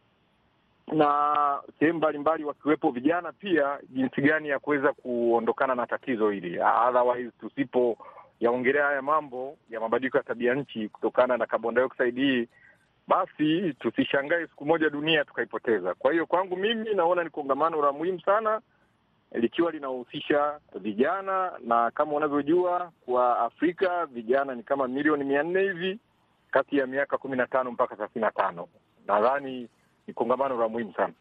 na 0.87 1.61
sehemu 1.79 1.99
mbalimbali, 1.99 2.45
wakiwepo 2.45 2.91
vijana 2.91 3.33
pia, 3.33 3.79
jinsi 3.89 4.21
gani 4.23 4.49
ya 4.49 4.59
kuweza 4.59 4.93
kuondokana 4.93 5.75
na 5.75 5.87
tatizo 5.87 6.31
hili, 6.31 6.59
otherwise 6.89 7.31
tusipo 7.41 7.99
yaongelea 8.41 8.85
haya 8.87 9.03
mambo 9.03 9.57
ya 9.71 9.81
mabadiliko 9.81 10.17
ya 10.19 10.23
tabia 10.25 10.55
nchi 10.55 10.89
kutokana 10.89 11.37
na 11.37 11.47
carbon 11.47 11.75
dioxide 11.75 12.21
hii, 12.21 12.49
basi 13.09 13.75
tusishangae 13.75 14.47
siku 14.47 14.67
moja 14.67 14.91
dunia 14.91 15.25
tukaipoteza. 15.25 15.95
Kwa 15.95 16.13
hiyo 16.13 16.27
kwangu 16.27 16.57
mimi 16.57 16.95
naona 16.95 17.25
ni 17.25 17.31
kongamano 17.31 17.83
la 17.83 17.93
muhimu 17.93 18.21
sana 18.21 18.61
likiwa 19.33 19.71
linahusisha 19.71 20.61
vijana, 20.75 21.53
na 21.65 21.91
kama 21.91 22.13
unavyojua 22.13 22.93
kwa 23.05 23.39
Afrika 23.39 24.07
vijana 24.07 24.55
ni 24.55 24.63
kama 24.63 24.89
milioni 24.89 25.25
mia 25.25 25.43
nne 25.43 25.61
hivi 25.63 25.99
kati 26.51 26.77
ya 26.79 26.87
miaka 26.87 27.19
kumi 27.19 27.37
na 27.37 27.47
tano 27.47 27.71
mpaka 27.71 27.97
thelathini 27.97 28.25
na 28.25 28.31
tano. 28.31 28.69
Nadhani 29.07 29.69
ni 30.07 30.15
kongamano 30.15 30.59
la 30.61 30.69
muhimu 30.69 30.95
sana. 30.95 31.13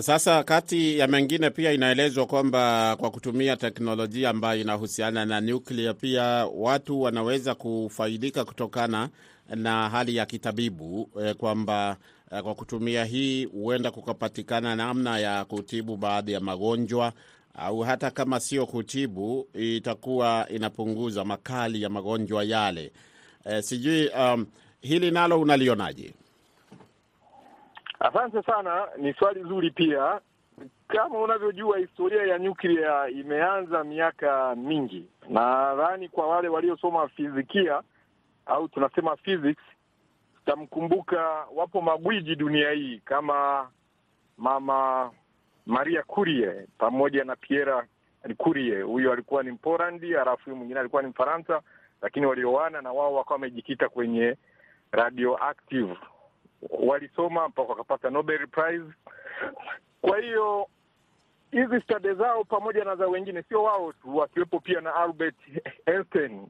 Sasa 0.00 0.44
kati 0.44 0.98
ya 0.98 1.06
mengine 1.06 1.50
pia 1.50 1.72
inaelezwa 1.72 2.26
kwamba 2.26 2.96
kwa 3.00 3.10
kutumia 3.10 3.56
teknolojia 3.56 4.30
ambayo 4.30 4.60
inahusiana 4.60 5.24
na 5.24 5.40
nyuklia, 5.40 5.94
pia 5.94 6.22
watu 6.54 7.00
wanaweza 7.02 7.54
kufaidika 7.54 8.44
kutokana 8.44 9.08
na 9.54 9.88
hali 9.88 10.16
ya 10.16 10.26
kitabibu 10.26 11.10
eh, 11.22 11.34
kwamba 11.34 11.96
eh, 12.32 12.42
kwa 12.42 12.54
kutumia 12.54 13.04
hii 13.04 13.44
huenda 13.44 13.90
kukapatikana 13.90 14.76
namna 14.76 15.18
ya 15.18 15.44
kutibu 15.44 15.96
baadhi 15.96 16.32
ya 16.32 16.40
magonjwa 16.40 17.12
au 17.54 17.80
hata 17.80 18.10
kama 18.10 18.40
sio 18.40 18.66
kutibu, 18.66 19.48
itakuwa 19.54 20.46
inapunguza 20.50 21.24
makali 21.24 21.82
ya 21.82 21.88
magonjwa 21.88 22.44
yale. 22.44 22.92
Eh, 23.44 23.62
sijui 23.62 24.08
um, 24.08 24.46
hili 24.80 25.10
nalo 25.10 25.40
unalionaje? 25.40 26.14
Asante 28.00 28.42
sana, 28.42 28.88
ni 28.96 29.14
swali 29.14 29.42
zuri 29.42 29.70
pia. 29.70 30.20
Kama 30.88 31.18
unavyojua 31.18 31.78
historia 31.78 32.22
ya 32.26 32.38
nyuklia 32.38 33.08
imeanza 33.08 33.84
miaka 33.84 34.54
mingi. 34.54 35.06
Nadhani 35.28 36.08
kwa 36.08 36.26
wale 36.28 36.48
waliosoma 36.48 37.08
fizikia 37.08 37.82
au 38.46 38.68
tunasema 38.68 39.16
physics, 39.16 39.62
tutamkumbuka, 40.36 41.46
wapo 41.54 41.80
magwiji 41.80 42.36
dunia 42.36 42.70
hii 42.70 42.98
kama 43.04 43.68
mama 44.38 45.10
Maria 45.66 46.02
Curie 46.02 46.66
pamoja 46.78 47.24
na 47.24 47.36
Pierre 47.36 47.82
Curie. 48.36 48.82
Huyo 48.82 49.12
alikuwa 49.12 49.42
ni 49.42 49.50
Mpolandi, 49.50 50.12
halafu 50.12 50.44
huyu 50.44 50.56
mwingine 50.56 50.80
alikuwa 50.80 51.02
ni 51.02 51.08
Mfaransa, 51.08 51.60
lakini 52.02 52.26
walioana 52.26 52.82
na 52.82 52.92
wao 52.92 53.14
wakawa 53.14 53.34
wamejikita 53.34 53.88
kwenye 53.88 54.36
radioactive 54.92 55.96
walisoma 56.70 57.48
mpaka 57.48 57.68
wakapata 57.68 58.10
Nobel 58.10 58.46
Prize. 58.46 58.92
Kwa 60.00 60.18
hiyo 60.20 60.68
hizi 61.50 61.80
stade 61.80 62.14
zao 62.14 62.44
pamoja 62.44 62.84
na 62.84 62.96
za 62.96 63.06
wengine, 63.06 63.42
sio 63.42 63.62
wao 63.62 63.92
tu, 63.92 64.16
wakiwepo 64.16 64.60
pia 64.60 64.80
na 64.80 64.94
Albert 64.94 65.36
Einstein 65.86 66.46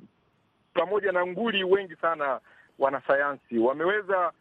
pamoja 0.74 1.12
na 1.12 1.26
nguli 1.26 1.64
wengi 1.64 1.96
sana 1.96 2.40
wanasayansi 2.78 3.58
wameweza 3.58 4.32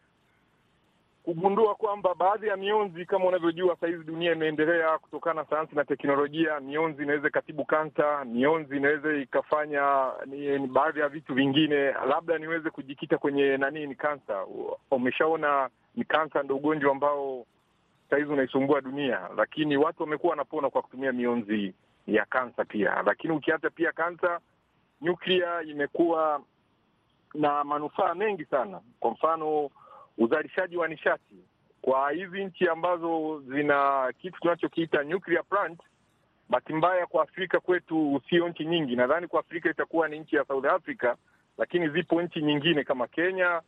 kugundua 1.26 1.74
kwamba 1.74 2.14
baadhi 2.14 2.46
ya 2.46 2.56
mionzi 2.56 3.06
kama 3.06 3.24
unavyojua, 3.24 3.76
sahizi 3.80 4.04
dunia 4.04 4.32
imeendelea 4.32 4.98
kutokana 4.98 5.42
na 5.42 5.48
sayansi 5.48 5.76
na 5.76 5.84
teknolojia. 5.84 6.60
Mionzi 6.60 7.02
inaweza 7.02 7.28
ikatibu 7.28 7.64
kansa, 7.64 8.24
mionzi 8.24 8.76
inaweza 8.76 9.14
ikafanya 9.16 10.06
ni, 10.26 10.58
ni 10.58 10.66
baadhi 10.66 11.00
ya 11.00 11.08
vitu 11.08 11.34
vingine. 11.34 11.92
Labda 11.92 12.38
niweze 12.38 12.70
kujikita 12.70 13.18
kwenye 13.18 13.56
nani, 13.56 13.86
ni 13.86 13.94
kansa. 13.94 14.46
Umeshaona 14.90 15.68
ni 15.96 16.04
kansa 16.04 16.42
ndo 16.42 16.56
ugonjwa 16.56 16.92
ambao 16.92 17.46
sahizi 18.10 18.32
unaisumbua 18.32 18.80
dunia, 18.80 19.20
lakini 19.36 19.76
watu 19.76 20.02
wamekuwa 20.02 20.30
wanapona 20.30 20.70
kwa 20.70 20.82
kutumia 20.82 21.12
mionzi 21.12 21.74
ya 22.06 22.24
kansa 22.24 22.64
pia. 22.64 23.02
Lakini 23.06 23.32
ukiacha 23.34 23.70
pia 23.70 23.92
kansa, 23.92 24.40
nyuklia 25.00 25.62
imekuwa 25.62 26.40
na 27.34 27.64
manufaa 27.64 28.14
mengi 28.14 28.44
sana. 28.44 28.80
Kwa 29.00 29.10
mfano 29.10 29.70
uzalishaji 30.18 30.76
wa 30.76 30.88
nishati 30.88 31.44
kwa 31.86 32.10
hizi 32.10 32.44
nchi 32.44 32.68
ambazo 32.68 33.42
zina 33.48 34.12
kitu 34.18 34.40
tunachokiita 34.40 35.02
nuclear 35.02 35.44
plant. 35.44 35.80
Bahati 36.48 36.72
mbaya 36.72 37.06
kwa 37.06 37.22
Afrika 37.22 37.60
kwetu 37.60 38.20
sio 38.30 38.48
nchi 38.48 38.64
nyingi. 38.64 38.96
Nadhani 38.96 39.26
kwa 39.28 39.40
Afrika 39.40 39.70
itakuwa 39.70 40.08
ni 40.08 40.18
nchi 40.18 40.36
ya 40.36 40.44
South 40.44 40.64
Africa, 40.64 41.14
lakini 41.58 41.88
zipo 41.88 42.22
nchi 42.22 42.42
nyingine 42.42 42.84
kama 42.84 43.06
Kenya, 43.06 43.62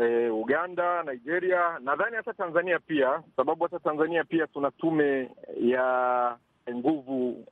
e, 0.00 0.28
Uganda, 0.28 1.02
Nigeria, 1.02 1.78
nadhani 1.78 2.16
hata 2.16 2.32
Tanzania 2.34 2.78
pia, 2.78 3.22
sababu 3.36 3.62
hata 3.64 3.78
Tanzania 3.78 4.24
pia 4.24 4.46
tuna 4.46 4.70
tume 4.70 5.30
ya 5.60 6.36
nguvu 6.74 7.46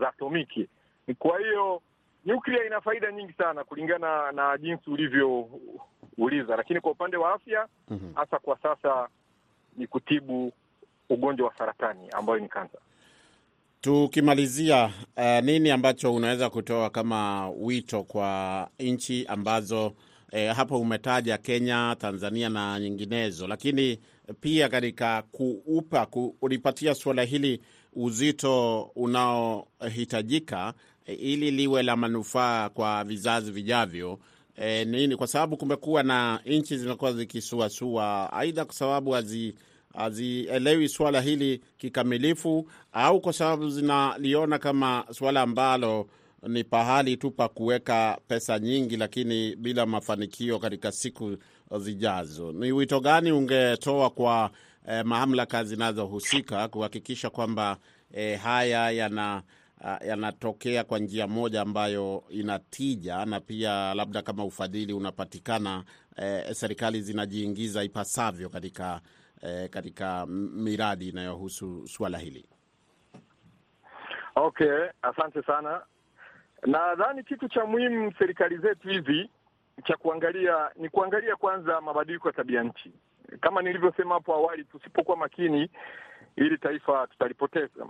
za 0.00 0.08
atomiki. 0.08 0.68
Kwa 1.18 1.38
hiyo 1.38 1.82
nyuklia 2.26 2.64
ina 2.66 2.80
faida 2.80 3.12
nyingi 3.12 3.32
sana 3.32 3.64
kulingana 3.64 4.32
na 4.32 4.58
jinsi 4.58 4.90
ulivyouliza, 6.20 6.56
lakini 6.56 6.80
kwa 6.80 6.92
upande 6.92 7.16
wa 7.16 7.34
afya 7.34 7.60
hasa 7.60 7.68
mm 7.90 8.00
-hmm. 8.14 8.38
kwa 8.40 8.58
sasa 8.62 9.08
ni 9.76 9.86
kutibu 9.86 10.52
ugonjwa 11.10 11.48
wa 11.48 11.54
saratani 11.58 12.08
ambayo 12.10 12.38
ni 12.38 12.48
kansa. 12.48 12.78
Tukimalizia, 13.80 14.90
uh, 15.16 15.44
nini 15.44 15.70
ambacho 15.70 16.14
unaweza 16.14 16.50
kutoa 16.50 16.90
kama 16.90 17.50
wito 17.50 18.02
kwa 18.02 18.68
nchi 18.78 19.26
ambazo 19.26 19.92
eh, 20.32 20.54
hapo 20.54 20.80
umetaja 20.80 21.38
Kenya, 21.38 21.96
Tanzania 21.98 22.48
na 22.48 22.80
nyinginezo, 22.80 23.46
lakini 23.46 23.98
pia 24.40 24.68
katika 24.68 25.22
kuupa 25.22 26.06
kulipatia 26.40 26.94
suala 26.94 27.22
hili 27.22 27.60
uzito 27.92 28.82
unaohitajika 28.82 30.74
ili 31.06 31.50
liwe 31.50 31.82
la 31.82 31.96
manufaa 31.96 32.68
kwa 32.68 33.04
vizazi 33.04 33.52
vijavyo. 33.52 34.18
E, 34.62 34.84
nini? 34.84 35.16
Kwa 35.16 35.26
sababu 35.26 35.56
kumekuwa 35.56 36.02
na 36.02 36.40
nchi 36.46 36.76
zimekuwa 36.78 37.12
zikisuasua, 37.12 38.32
aidha 38.32 38.64
kwa 38.64 38.74
sababu 38.74 39.16
hazielewi 39.94 40.88
suala 40.88 41.20
hili 41.20 41.60
kikamilifu, 41.78 42.68
au 42.92 43.20
kwa 43.20 43.32
sababu 43.32 43.70
zinaliona 43.70 44.58
kama 44.58 45.04
suala 45.10 45.40
ambalo 45.42 46.06
ni 46.48 46.64
pahali 46.64 47.16
tu 47.16 47.30
pa 47.30 47.48
kuweka 47.48 48.18
pesa 48.28 48.58
nyingi, 48.58 48.96
lakini 48.96 49.56
bila 49.56 49.86
mafanikio 49.86 50.58
katika 50.58 50.92
siku 50.92 51.36
zijazo. 51.78 52.52
Ni 52.52 52.72
wito 52.72 53.00
gani 53.00 53.32
ungetoa 53.32 54.10
kwa 54.10 54.50
eh, 54.88 55.04
mamlaka 55.04 55.64
zinazohusika 55.64 56.68
kuhakikisha 56.68 57.30
kwamba 57.30 57.76
eh, 58.14 58.40
haya 58.40 58.90
yana 58.90 59.42
yanatokea 60.06 60.84
kwa 60.84 60.98
njia 60.98 61.26
moja 61.26 61.60
ambayo 61.62 62.24
inatija 62.28 63.24
na 63.24 63.40
pia 63.40 63.94
labda 63.94 64.22
kama 64.22 64.44
ufadhili 64.44 64.92
unapatikana, 64.92 65.84
eh, 66.16 66.52
serikali 66.52 67.02
zinajiingiza 67.02 67.82
ipasavyo 67.84 68.48
katika 68.48 69.00
eh, 69.42 69.68
katika 69.70 70.26
miradi 70.26 71.08
inayohusu 71.08 71.86
suala 71.86 72.18
hili? 72.18 72.46
Okay, 74.36 74.88
asante 75.02 75.42
sana. 75.42 75.82
Nadhani 76.66 77.22
kitu 77.24 77.48
cha 77.48 77.64
muhimu 77.64 78.12
serikali 78.18 78.58
zetu 78.58 78.88
hizi 78.88 79.30
cha 79.86 79.96
kuangalia 79.96 80.70
ni 80.76 80.88
kuangalia 80.88 81.36
kwanza 81.36 81.80
mabadiliko 81.80 82.28
ya 82.28 82.34
tabia 82.34 82.62
nchi. 82.62 82.92
Kama 83.40 83.62
nilivyosema 83.62 84.14
hapo 84.14 84.34
awali, 84.34 84.64
tusipokuwa 84.64 85.16
makini 85.16 85.70
hili 86.36 86.58
taifa 86.58 87.06
tutalipoteza. 87.06 87.86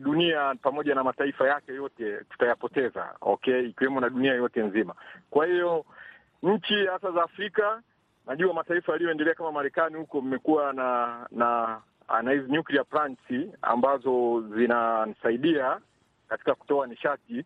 Dunia 0.00 0.54
pamoja 0.62 0.94
na 0.94 1.04
mataifa 1.04 1.48
yake 1.48 1.72
yote 1.74 2.16
tutayapoteza, 2.30 3.14
okay, 3.20 3.60
ikiwemo 3.68 4.00
na 4.00 4.08
dunia 4.10 4.34
yote 4.34 4.62
nzima. 4.62 4.94
Kwa 5.30 5.46
hiyo 5.46 5.84
nchi 6.42 6.86
hasa 6.86 7.10
za 7.12 7.22
Afrika, 7.22 7.82
najua 8.26 8.54
mataifa 8.54 8.92
yaliyoendelea 8.92 9.34
kama 9.34 9.52
Marekani 9.52 9.96
huko 9.96 10.20
mmekuwa 10.20 10.72
na 10.72 11.18
na 11.30 11.80
na 12.22 12.30
hizi 12.32 12.52
nuclear 12.52 12.84
plants 12.86 13.20
ambazo 13.62 14.44
zinasaidia 14.56 15.80
katika 16.28 16.54
kutoa 16.54 16.86
nishati. 16.86 17.44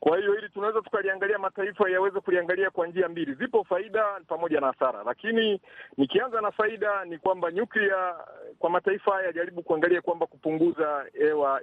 Kwa 0.00 0.18
hiyo 0.18 0.32
hili 0.32 0.48
tunaweza 0.48 0.80
tukaliangalia, 0.80 1.38
mataifa 1.38 1.90
yaweze 1.90 2.20
kuliangalia 2.20 2.70
kwa 2.70 2.86
njia 2.86 3.08
mbili, 3.08 3.34
zipo 3.34 3.64
faida 3.64 4.04
pamoja 4.28 4.60
na 4.60 4.66
hasara. 4.66 5.02
Lakini 5.04 5.60
nikianza 5.96 6.40
na 6.40 6.50
faida 6.50 7.04
ni 7.04 7.18
kwamba 7.18 7.52
nyuklia 7.52 8.14
kwa 8.58 8.70
mataifa 8.70 9.12
haya 9.12 9.26
yajaribu 9.26 9.62
kuangalia 9.62 10.00
kwamba 10.00 10.26
kupunguza 10.26 11.06
hewa 11.18 11.60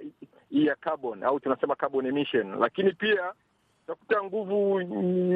hii 0.50 0.66
ya 0.66 0.74
carbon 0.76 1.22
au 1.22 1.40
tunasema 1.40 1.76
carbon 1.76 2.06
emission, 2.06 2.58
lakini 2.58 2.92
pia 2.92 3.32
utakuta 3.84 4.22
nguvu 4.24 4.82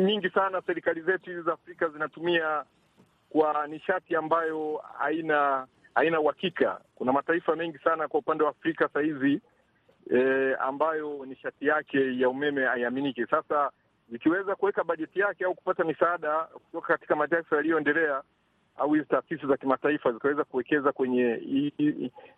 nyingi 0.06 0.30
sana 0.30 0.62
serikali 0.66 1.00
zetu 1.00 1.30
hizi 1.30 1.42
za 1.42 1.52
Afrika 1.52 1.88
zinatumia 1.88 2.64
kwa 3.30 3.66
nishati 3.66 4.16
ambayo 4.16 4.82
haina 4.98 5.66
haina 5.94 6.20
uhakika. 6.20 6.80
Kuna 6.94 7.12
mataifa 7.12 7.56
mengi 7.56 7.78
sana 7.78 8.08
kwa 8.08 8.20
upande 8.20 8.44
wa 8.44 8.50
Afrika 8.50 8.88
saa 8.94 9.00
hizi 9.00 9.40
E, 10.14 10.54
ambayo 10.54 11.26
nishati 11.26 11.66
yake 11.66 12.18
ya 12.18 12.28
umeme 12.28 12.64
haiaminiki. 12.64 13.26
Sasa 13.26 13.70
zikiweza 14.10 14.54
kuweka 14.56 14.84
bajeti 14.84 15.20
yake 15.20 15.44
au 15.44 15.54
kupata 15.54 15.84
misaada 15.84 16.38
kutoka 16.40 16.86
katika 16.86 17.16
mataifa 17.16 17.56
yaliyoendelea 17.56 18.22
au 18.76 18.92
hizi 18.92 19.06
taasisi 19.06 19.46
za 19.46 19.56
kimataifa 19.56 20.12
zikaweza 20.12 20.44
kuwekeza 20.44 20.92
kwenye 20.92 21.34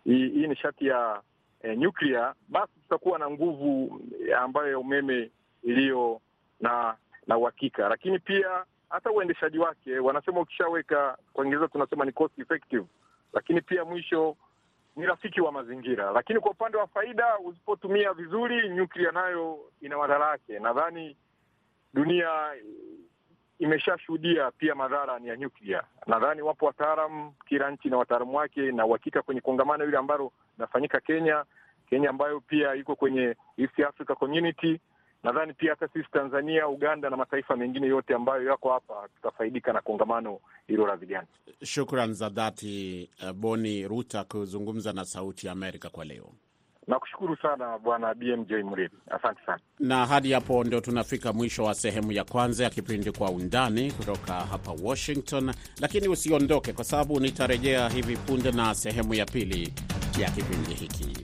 hii 0.03 0.47
nishati 0.47 0.87
ya 0.87 1.21
e, 1.61 1.75
nyuklia, 1.77 2.33
basi 2.47 2.73
tutakuwa 2.83 3.19
na 3.19 3.29
nguvu 3.29 4.01
ambayo 4.37 4.67
ya 4.71 4.79
umeme 4.79 5.31
iliyo 5.63 6.21
na 6.59 6.95
na 7.27 7.37
uhakika. 7.37 7.89
Lakini 7.89 8.19
pia 8.19 8.65
hata 8.89 9.11
uendeshaji 9.11 9.59
wake, 9.59 9.99
wanasema 9.99 10.39
ukishaweka, 10.41 11.17
kwa 11.33 11.43
Kiingereza 11.43 11.67
tunasema 11.67 12.05
ni 12.05 12.11
cost 12.11 12.39
effective, 12.39 12.85
lakini 13.33 13.61
pia 13.61 13.85
mwisho 13.85 14.35
ni 14.95 15.05
rafiki 15.05 15.41
wa 15.41 15.51
mazingira. 15.51 16.11
Lakini 16.11 16.39
kwa 16.39 16.51
upande 16.51 16.77
wa 16.77 16.87
faida, 16.87 17.39
usipotumia 17.39 18.13
vizuri, 18.13 18.69
nyuklia 18.69 19.11
nayo 19.11 19.59
ina 19.81 19.97
madhara 19.97 20.29
yake. 20.29 20.59
Nadhani 20.59 21.17
dunia 21.93 22.29
imeshashuhudia 23.59 24.51
pia 24.51 24.75
madhara 24.75 25.19
ni 25.19 25.27
ya 25.27 25.37
nyuklia. 25.37 25.83
Nadhani 26.07 26.41
wapo 26.41 26.65
wataalam, 26.65 27.31
kila 27.47 27.71
nchi 27.71 27.89
na 27.89 27.97
wataalamu 27.97 28.37
wake, 28.37 28.71
na 28.71 28.85
uhakika 28.85 29.21
kwenye 29.21 29.41
kongamano 29.41 29.85
hili 29.85 29.97
ambalo 29.97 30.31
linafanyika 30.57 30.99
Kenya, 30.99 31.45
Kenya 31.89 32.09
ambayo 32.09 32.39
pia 32.39 32.75
iko 32.75 32.95
kwenye 32.95 33.35
East 33.57 33.79
Africa 33.79 34.15
Community. 34.15 34.79
Nadhani 35.23 35.53
pia 35.53 35.69
hata 35.69 35.87
sisi 35.87 36.09
Tanzania, 36.11 36.67
Uganda 36.67 37.09
na 37.09 37.17
mataifa 37.17 37.55
mengine 37.55 37.87
yote 37.87 38.13
ambayo 38.15 38.43
yako 38.49 38.69
hapa 38.71 39.07
tutafaidika 39.15 39.73
na 39.73 39.81
kongamano 39.81 40.39
hilo 40.67 40.87
la 40.87 40.95
vijana. 40.95 41.27
Shukran 41.63 42.13
za 42.13 42.29
dhati 42.29 43.09
Boni 43.35 43.87
Ruta 43.87 44.23
kuzungumza 44.23 44.93
na 44.93 45.05
Sauti 45.05 45.47
ya 45.47 45.53
Amerika 45.53 45.89
kwa 45.89 46.05
leo. 46.05 46.29
Nakushukuru 46.87 47.37
sana 47.37 47.77
Bwana 47.77 48.13
BMJ 48.13 48.51
mrivi 48.51 48.95
asante 49.11 49.41
sana. 49.45 49.59
Na 49.79 50.05
hadi 50.05 50.31
hapo 50.31 50.63
ndio 50.63 50.81
tunafika 50.81 51.33
mwisho 51.33 51.63
wa 51.63 51.73
sehemu 51.73 52.11
ya 52.11 52.23
kwanza 52.23 52.63
ya 52.63 52.69
kipindi 52.69 53.11
Kwa 53.11 53.29
Undani 53.31 53.91
kutoka 53.91 54.33
hapa 54.33 54.71
Washington, 54.83 55.53
lakini 55.81 56.07
usiondoke, 56.07 56.73
kwa 56.73 56.83
sababu 56.83 57.19
nitarejea 57.19 57.89
hivi 57.89 58.17
punde 58.17 58.51
na 58.51 58.75
sehemu 58.75 59.13
ya 59.13 59.25
pili 59.25 59.73
ya 60.19 60.29
kipindi 60.31 60.73
hiki. 60.73 61.20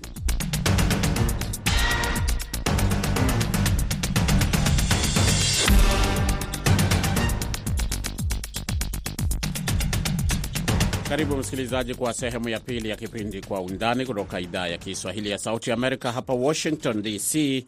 Karibu 11.09 11.37
msikilizaji, 11.37 11.95
kwa 11.95 12.13
sehemu 12.13 12.49
ya 12.49 12.59
pili 12.59 12.89
ya 12.89 12.95
kipindi 12.95 13.41
Kwa 13.41 13.61
Undani 13.61 14.05
kutoka 14.05 14.39
idhaa 14.39 14.67
ya 14.67 14.77
Kiswahili 14.77 15.29
ya 15.29 15.37
Sauti 15.37 15.71
Amerika 15.71 16.11
hapa 16.11 16.33
Washington 16.33 17.01
DC. 17.01 17.65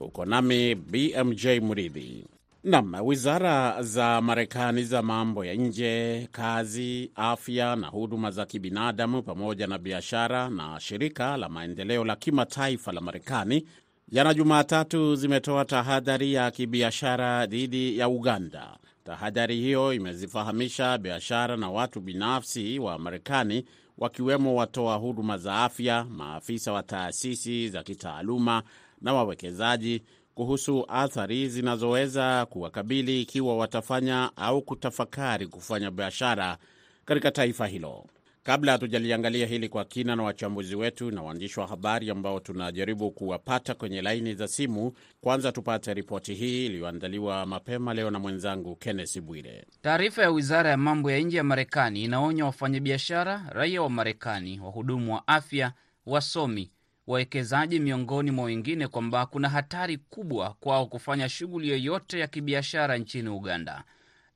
Uko 0.00 0.24
nami 0.24 0.74
BMJ 0.74 1.46
Muridhi. 1.46 2.24
Nam, 2.64 2.94
wizara 3.06 3.82
za 3.82 4.20
Marekani 4.20 4.84
za 4.84 5.02
mambo 5.02 5.44
ya 5.44 5.54
nje, 5.54 6.28
kazi, 6.32 7.10
afya 7.14 7.76
na 7.76 7.86
huduma 7.86 8.30
za 8.30 8.46
kibinadamu, 8.46 9.22
pamoja 9.22 9.66
na 9.66 9.78
biashara 9.78 10.48
na 10.50 10.80
shirika 10.80 11.36
la 11.36 11.48
maendeleo 11.48 12.04
la 12.04 12.16
kimataifa 12.16 12.92
la 12.92 13.00
Marekani 13.00 13.66
jana 14.08 14.34
Jumatatu 14.34 15.16
zimetoa 15.16 15.64
tahadhari 15.64 16.32
ya 16.34 16.50
kibiashara 16.50 17.46
dhidi 17.46 17.98
ya 17.98 18.08
Uganda. 18.08 18.76
Tahadhari 19.10 19.56
hiyo 19.56 19.92
imezifahamisha 19.94 20.98
biashara 20.98 21.56
na 21.56 21.70
watu 21.70 22.00
binafsi 22.00 22.78
wa 22.78 22.98
Marekani, 22.98 23.64
wakiwemo 23.98 24.54
watoa 24.54 24.96
huduma 24.96 25.38
za 25.38 25.54
afya, 25.64 26.04
maafisa 26.04 26.72
wa 26.72 26.82
taasisi 26.82 27.68
za 27.68 27.82
kitaaluma 27.82 28.62
na 29.00 29.14
wawekezaji 29.14 30.02
kuhusu 30.34 30.84
athari 30.88 31.48
zinazoweza 31.48 32.46
kuwakabili 32.46 33.22
ikiwa 33.22 33.56
watafanya 33.56 34.30
au 34.36 34.62
kutafakari 34.62 35.46
kufanya 35.46 35.90
biashara 35.90 36.58
katika 37.04 37.30
taifa 37.30 37.66
hilo. 37.66 38.04
Kabla 38.50 38.72
hatujaliangalia 38.72 39.46
hili 39.46 39.68
kwa 39.68 39.84
kina 39.84 40.16
na 40.16 40.22
wachambuzi 40.22 40.76
wetu 40.76 41.10
na 41.10 41.22
waandishi 41.22 41.60
wa 41.60 41.66
habari 41.66 42.10
ambao 42.10 42.40
tunajaribu 42.40 43.10
kuwapata 43.10 43.74
kwenye 43.74 44.02
laini 44.02 44.34
za 44.34 44.48
simu, 44.48 44.92
kwanza 45.20 45.52
tupate 45.52 45.94
ripoti 45.94 46.34
hii 46.34 46.66
iliyoandaliwa 46.66 47.46
mapema 47.46 47.94
leo 47.94 48.10
na 48.10 48.18
mwenzangu 48.18 48.76
Kenneth 48.76 49.20
Bwire. 49.20 49.64
Taarifa 49.82 50.22
ya 50.22 50.30
wizara 50.30 50.70
ya 50.70 50.76
mambo 50.76 51.10
ya 51.10 51.18
nje 51.18 51.36
ya 51.36 51.44
Marekani 51.44 52.04
inaonya 52.04 52.44
wafanyabiashara, 52.44 53.42
raia 53.48 53.82
wa 53.82 53.90
Marekani, 53.90 54.60
wahudumu 54.60 55.14
wa 55.14 55.28
afya, 55.28 55.72
wasomi, 56.06 56.70
wawekezaji, 57.06 57.78
miongoni 57.80 58.30
mwa 58.30 58.44
wengine, 58.44 58.88
kwamba 58.88 59.26
kuna 59.26 59.48
hatari 59.48 59.96
kubwa 59.98 60.54
kwao 60.60 60.86
kufanya 60.86 61.28
shughuli 61.28 61.68
yoyote 61.68 62.18
ya 62.18 62.26
kibiashara 62.26 62.98
nchini 62.98 63.28
Uganda. 63.28 63.84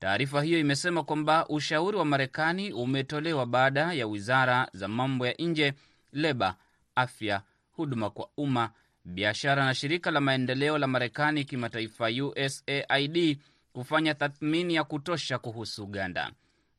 Taarifa 0.05 0.43
hiyo 0.43 0.59
imesema 0.61 1.05
kwamba 1.05 1.49
ushauri 1.49 1.97
wa 1.97 2.05
Marekani 2.05 2.73
umetolewa 2.73 3.47
baada 3.47 3.93
ya 3.93 4.07
wizara 4.07 4.69
za 4.73 4.89
mambo 4.89 5.27
ya 5.27 5.35
nje, 5.39 5.75
leba, 6.13 6.57
afya, 6.95 7.43
huduma 7.73 8.11
kwa 8.11 8.29
umma, 8.37 8.71
biashara 9.05 9.65
na 9.65 9.75
shirika 9.75 10.11
la 10.11 10.21
maendeleo 10.21 10.79
la 10.79 10.87
Marekani 10.87 11.45
kimataifa 11.45 12.07
USAID 12.09 13.39
kufanya 13.73 14.15
tathmini 14.15 14.75
ya 14.75 14.85
kutosha 14.85 15.39
kuhusu 15.39 15.85
Uganda. 15.85 16.31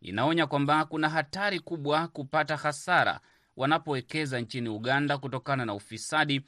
Inaonya 0.02 0.48
kwamba 0.48 0.86
kuna 0.86 1.10
hatari 1.10 1.60
kubwa 1.60 2.08
kupata 2.08 2.58
hasara 2.58 3.20
wanapowekeza 3.58 4.40
nchini 4.40 4.70
Uganda 4.70 5.18
kutokana 5.18 5.66
na 5.66 5.74
ufisadi, 5.74 6.42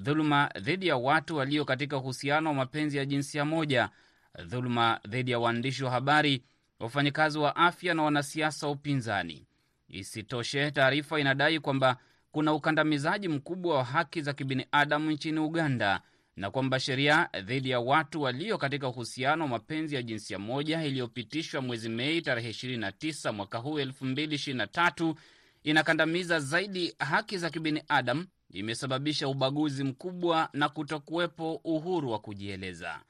dhuluma 0.00 0.50
dhidi 0.60 0.86
ya 0.86 0.96
watu 0.96 1.36
walio 1.36 1.64
katika 1.64 1.96
uhusiano 1.96 2.48
wa 2.48 2.54
mapenzi 2.54 2.96
ya 2.96 3.04
jinsia 3.04 3.44
moja 3.44 3.90
dhuluma 4.42 5.00
dhidi 5.08 5.30
ya 5.30 5.38
waandishi 5.38 5.84
wa 5.84 5.90
habari, 5.90 6.42
wafanyakazi 6.80 7.38
wa 7.38 7.56
afya 7.56 7.94
na 7.94 8.02
wanasiasa 8.02 8.66
wa 8.66 8.72
upinzani. 8.72 9.46
Isitoshe, 9.88 10.70
taarifa 10.70 11.20
inadai 11.20 11.60
kwamba 11.60 11.96
kuna 12.32 12.52
ukandamizaji 12.54 13.28
mkubwa 13.28 13.76
wa 13.76 13.84
haki 13.84 14.22
za 14.22 14.32
kibinadamu 14.32 15.10
nchini 15.10 15.40
Uganda 15.40 16.00
na 16.36 16.50
kwamba 16.50 16.80
sheria 16.80 17.28
dhidi 17.42 17.70
ya 17.70 17.80
watu 17.80 18.22
walio 18.22 18.58
katika 18.58 18.88
uhusiano 18.88 19.44
wa 19.44 19.48
mapenzi 19.50 19.94
ya 19.94 20.02
jinsia 20.02 20.38
moja 20.38 20.84
iliyopitishwa 20.84 21.60
mwezi 21.62 21.88
Mei 21.88 22.22
tarehe 22.22 22.50
29 22.50 23.32
mwaka 23.32 23.58
huu 23.58 23.78
2023 23.78 25.14
inakandamiza 25.62 26.40
zaidi 26.40 26.94
haki 26.98 27.38
za 27.38 27.50
kibinadamu, 27.50 28.26
imesababisha 28.50 29.28
ubaguzi 29.28 29.84
mkubwa 29.84 30.48
na 30.52 30.68
kutokuwepo 30.68 31.60
uhuru 31.64 32.10
wa 32.10 32.18
kujieleza. 32.18 33.00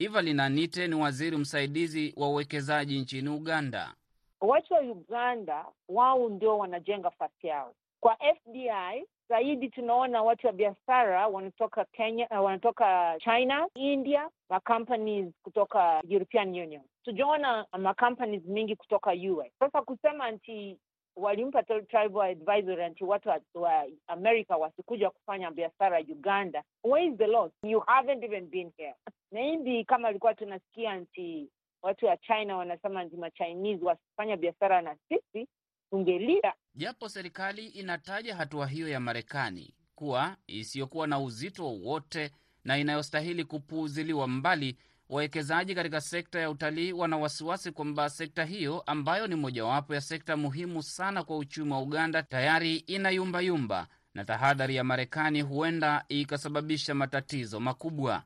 Evelyn 0.00 0.40
Anite 0.40 0.88
ni 0.88 0.94
waziri 0.94 1.36
msaidizi 1.36 2.14
wa 2.16 2.28
uwekezaji 2.28 2.98
nchini 3.00 3.28
Uganda. 3.28 3.94
Watu 4.40 4.74
wa 4.74 4.80
Uganda 4.80 5.64
wao 5.88 6.28
ndio 6.28 6.58
wanajenga 6.58 7.10
fasi 7.10 7.46
yao 7.46 7.74
kwa 8.00 8.16
FDI. 8.16 9.06
Zaidi 9.28 9.68
tunaona 9.68 10.22
watu 10.22 10.46
wa 10.46 10.52
biashara 10.52 11.26
wanatoka 11.28 11.84
Kenya, 11.84 12.28
uh, 12.30 12.44
wanatoka 12.44 13.16
China, 13.24 13.68
India, 13.74 14.28
macompanies 14.48 15.34
kutoka 15.42 16.02
European 16.08 16.48
Union. 16.48 16.82
Tujaona 17.04 17.66
macompanies 17.78 18.44
mingi 18.44 18.76
kutoka 18.76 19.10
US. 19.12 19.52
Sasa 19.58 19.82
kusema 19.82 20.30
nti 20.30 20.78
walimpa 21.16 21.62
tribal 21.62 22.30
advisory 22.30 22.84
anti 22.84 23.04
watu 23.04 23.28
wa 23.54 23.86
America 24.06 24.50
wasikuja 24.56 25.10
kufanya 25.10 25.50
biashara 25.50 25.98
Uganda. 26.00 26.62
Where 26.84 27.06
is 27.06 27.18
the 27.18 27.26
loss? 27.26 27.52
You 27.62 27.80
haven't 27.80 28.24
even 28.24 28.46
been 28.50 28.72
here. 28.76 28.94
Maybe 29.32 29.84
kama 29.84 30.08
alikuwa 30.08 30.34
tunasikia 30.34 30.96
nti 30.96 31.48
watu 31.82 32.06
wa 32.06 32.16
China 32.16 32.56
wanasema 32.56 33.04
nti 33.04 33.16
machinese 33.16 33.84
wasifanya 33.84 34.36
biashara 34.36 34.82
na 34.82 34.96
sisi 35.08 35.48
tungelia. 35.90 36.54
Japo 36.74 37.08
serikali 37.08 37.66
inataja 37.66 38.36
hatua 38.36 38.66
hiyo 38.66 38.88
ya 38.88 39.00
Marekani 39.00 39.74
kuwa 39.94 40.36
isiyokuwa 40.46 41.06
na 41.06 41.18
uzito 41.20 41.64
wowote 41.64 42.30
na 42.64 42.78
inayostahili 42.78 43.44
kupuuziliwa 43.44 44.28
mbali, 44.28 44.76
wawekezaji 45.10 45.74
katika 45.74 46.00
sekta 46.00 46.40
ya 46.40 46.50
utalii 46.50 46.92
wana 46.92 47.16
wasiwasi 47.16 47.72
kwamba 47.72 48.08
sekta 48.10 48.44
hiyo 48.44 48.80
ambayo 48.86 49.26
ni 49.26 49.34
mojawapo 49.34 49.94
ya 49.94 50.00
sekta 50.00 50.36
muhimu 50.36 50.82
sana 50.82 51.24
kwa 51.24 51.36
uchumi 51.38 51.72
wa 51.72 51.82
Uganda 51.82 52.22
tayari 52.22 52.76
ina 52.76 53.10
yumbayumba 53.10 53.86
na 54.14 54.24
tahadhari 54.24 54.76
ya 54.76 54.84
Marekani 54.84 55.42
huenda 55.42 56.04
ikasababisha 56.08 56.94
matatizo 56.94 57.60
makubwa. 57.60 58.22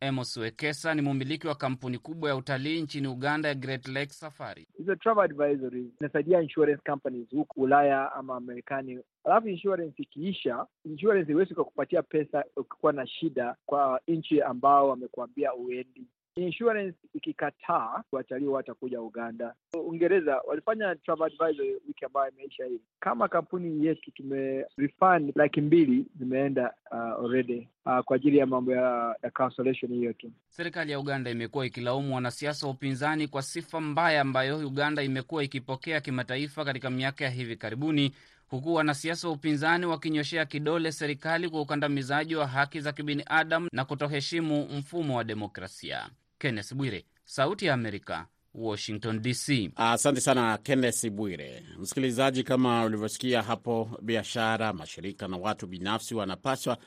Amos 0.00 0.36
Wekesa 0.36 0.94
ni 0.94 1.02
mumiliki 1.02 1.46
wa 1.46 1.54
kampuni 1.54 1.98
kubwa 1.98 2.30
ya 2.30 2.36
utalii 2.36 2.82
nchini 2.82 3.08
Uganda 3.08 3.48
ya 3.48 3.54
Great 3.54 3.88
Lake 3.88 4.12
Safari. 4.12 4.66
Hizo 4.78 4.94
travel 4.96 5.24
advisories 5.24 5.86
inasaidia 6.00 6.40
insurance 6.42 6.82
companies 6.90 7.30
huku 7.30 7.62
Ulaya 7.62 8.12
ama 8.12 8.40
Marekani, 8.40 8.98
alafu 9.24 9.48
insurance 9.48 10.02
ikiisha, 10.02 10.66
insurance 10.84 11.32
iwezi 11.32 11.54
kupatia 11.54 12.02
pesa 12.02 12.44
ukikuwa 12.56 12.92
na 12.92 13.06
shida 13.06 13.56
kwa 13.66 14.00
nchi 14.08 14.42
ambao 14.42 14.88
wamekuambia 14.88 15.54
uendi. 15.54 16.06
Insurance 16.36 16.96
ikikataa, 17.14 18.02
watalii 18.12 18.46
watakuja 18.46 19.00
Uganda. 19.00 19.54
Uingereza 19.86 20.36
walifanya 20.46 20.94
travel 20.94 21.26
advisory 21.26 21.72
wiki 21.88 22.04
ambayo 22.04 22.30
imeisha 22.32 22.64
hii. 22.64 22.80
Kama 23.00 23.28
kampuni 23.28 23.86
yetu 23.86 24.10
tume 24.10 24.64
refund 24.76 25.32
laki 25.36 25.60
mbili 25.60 26.06
zimeenda 26.18 26.74
uh, 26.90 26.98
already 26.98 27.68
uh, 27.86 27.98
kwa 28.00 28.16
ajili 28.16 28.38
ya 28.38 28.46
mambo 28.46 28.72
ya, 28.72 29.16
ya 29.22 29.30
cancellation 29.30 29.92
hiyo 29.92 30.12
tu. 30.12 30.30
Serikali 30.48 30.92
ya 30.92 30.98
Uganda 31.00 31.30
imekuwa 31.30 31.66
ikilaumu 31.66 32.14
wanasiasa 32.14 32.66
wa 32.66 32.72
upinzani 32.72 33.28
kwa 33.28 33.42
sifa 33.42 33.80
mbaya 33.80 34.20
ambayo 34.20 34.58
Uganda 34.58 35.02
imekuwa 35.02 35.44
ikipokea 35.44 36.00
kimataifa 36.00 36.64
katika 36.64 36.90
miaka 36.90 37.24
ya 37.24 37.30
hivi 37.30 37.56
karibuni, 37.56 38.12
huku 38.48 38.74
wanasiasa 38.74 39.28
wa 39.28 39.34
upinzani 39.34 39.86
wakinyoshea 39.86 40.44
kidole 40.46 40.92
serikali 40.92 41.48
kwa 41.48 41.60
ukandamizaji 41.60 42.36
wa 42.36 42.46
haki 42.46 42.80
za 42.80 42.92
kibinadamu 42.92 43.68
na 43.72 43.84
kutoheshimu 43.84 44.68
mfumo 44.78 45.16
wa 45.16 45.24
demokrasia. 45.24 46.10
Kenneth 46.38 46.74
Bwire, 46.74 47.04
Sauti 47.24 47.66
ya 47.66 47.74
Amerika, 47.74 48.26
Washington 48.54 49.22
DC. 49.22 49.70
Asante 49.76 50.20
sana 50.20 50.58
Kenneth 50.58 51.10
Bwire. 51.10 51.62
Msikilizaji, 51.78 52.42
kama 52.42 52.84
ulivyosikia 52.84 53.42
hapo, 53.42 53.90
biashara, 54.02 54.72
mashirika 54.72 55.28
na 55.28 55.36
watu 55.36 55.66
binafsi 55.66 56.14
wanapaswa 56.14 56.78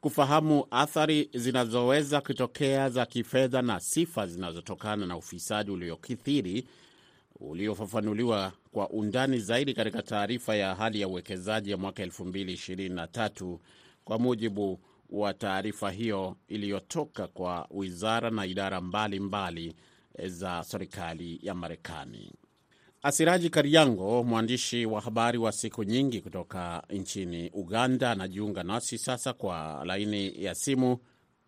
kufahamu 0.00 0.66
athari 0.70 1.30
zinazoweza 1.34 2.20
kutokea 2.20 2.90
za 2.90 3.06
kifedha 3.06 3.62
na 3.62 3.80
sifa 3.80 4.26
zinazotokana 4.26 5.06
na 5.06 5.16
ufisadi 5.16 5.70
uliokithiri 5.70 6.66
uliofafanuliwa 7.40 8.52
kwa 8.72 8.90
undani 8.90 9.38
zaidi 9.38 9.74
katika 9.74 10.02
taarifa 10.02 10.56
ya 10.56 10.74
hali 10.74 11.00
ya 11.00 11.08
uwekezaji 11.08 11.70
ya 11.70 11.76
mwaka 11.76 12.04
2023 12.06 13.58
kwa 14.04 14.18
mujibu 14.18 14.80
wa 15.12 15.34
taarifa 15.34 15.90
hiyo 15.90 16.36
iliyotoka 16.48 17.26
kwa 17.28 17.68
wizara 17.70 18.30
na 18.30 18.46
idara 18.46 18.80
mbalimbali 18.80 19.68
mbali 20.18 20.30
za 20.38 20.64
serikali 20.64 21.38
ya 21.42 21.54
Marekani. 21.54 22.32
Asiraji 23.02 23.50
Kariango, 23.50 24.24
mwandishi 24.24 24.86
wa 24.86 25.00
habari 25.00 25.38
wa 25.38 25.52
siku 25.52 25.84
nyingi 25.84 26.20
kutoka 26.20 26.82
nchini 26.90 27.50
Uganda, 27.54 28.10
anajiunga 28.10 28.62
nasi 28.62 28.98
sasa 28.98 29.32
kwa 29.32 29.82
laini 29.86 30.44
ya 30.44 30.54
simu, 30.54 30.98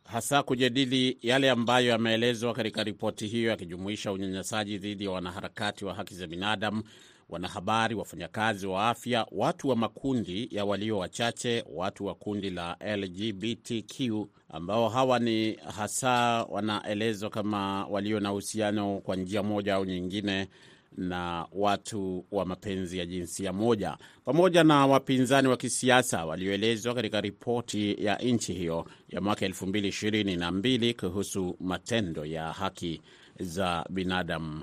hasa 0.04 0.42
kujadili 0.42 1.18
yale 1.22 1.50
ambayo 1.50 1.88
yameelezwa 1.88 2.54
katika 2.54 2.82
ripoti 2.84 3.26
hiyo, 3.26 3.50
yakijumuisha 3.50 4.12
unyanyasaji 4.12 4.78
dhidi 4.78 5.04
ya 5.04 5.10
wanaharakati 5.10 5.84
wa 5.84 5.94
haki 5.94 6.14
za 6.14 6.26
binadamu, 6.26 6.82
wanahabari, 7.28 7.94
wafanyakazi 7.94 8.66
wa 8.66 8.88
afya, 8.88 9.26
watu 9.32 9.68
wa 9.68 9.76
makundi 9.76 10.48
ya 10.50 10.64
walio 10.64 10.98
wachache, 10.98 11.64
watu 11.72 12.06
wa 12.06 12.14
kundi 12.14 12.50
la 12.50 12.76
LGBTQ 12.96 14.26
ambao 14.48 14.88
hawa 14.88 15.18
ni 15.18 15.52
hasa 15.76 16.10
wanaelezwa 16.50 17.30
kama 17.30 17.86
walio 17.86 18.20
na 18.20 18.32
uhusiano 18.32 18.98
kwa 19.00 19.16
njia 19.16 19.42
moja 19.42 19.74
au 19.74 19.84
nyingine 19.84 20.48
na 20.96 21.46
watu 21.52 22.24
wa 22.32 22.44
mapenzi 22.44 22.98
ya 22.98 23.06
jinsia 23.06 23.52
moja, 23.52 23.96
pamoja 24.24 24.64
na 24.64 24.86
wapinzani 24.86 25.48
wa 25.48 25.56
kisiasa 25.56 26.24
walioelezwa 26.26 26.94
katika 26.94 27.20
ripoti 27.20 28.04
ya 28.04 28.16
nchi 28.16 28.52
hiyo 28.52 28.86
ya 29.08 29.20
mwaka 29.20 29.46
2022 29.48 30.94
kuhusu 31.00 31.56
matendo 31.60 32.24
ya 32.24 32.52
haki 32.52 33.00
za 33.40 33.84
binadamu 33.90 34.62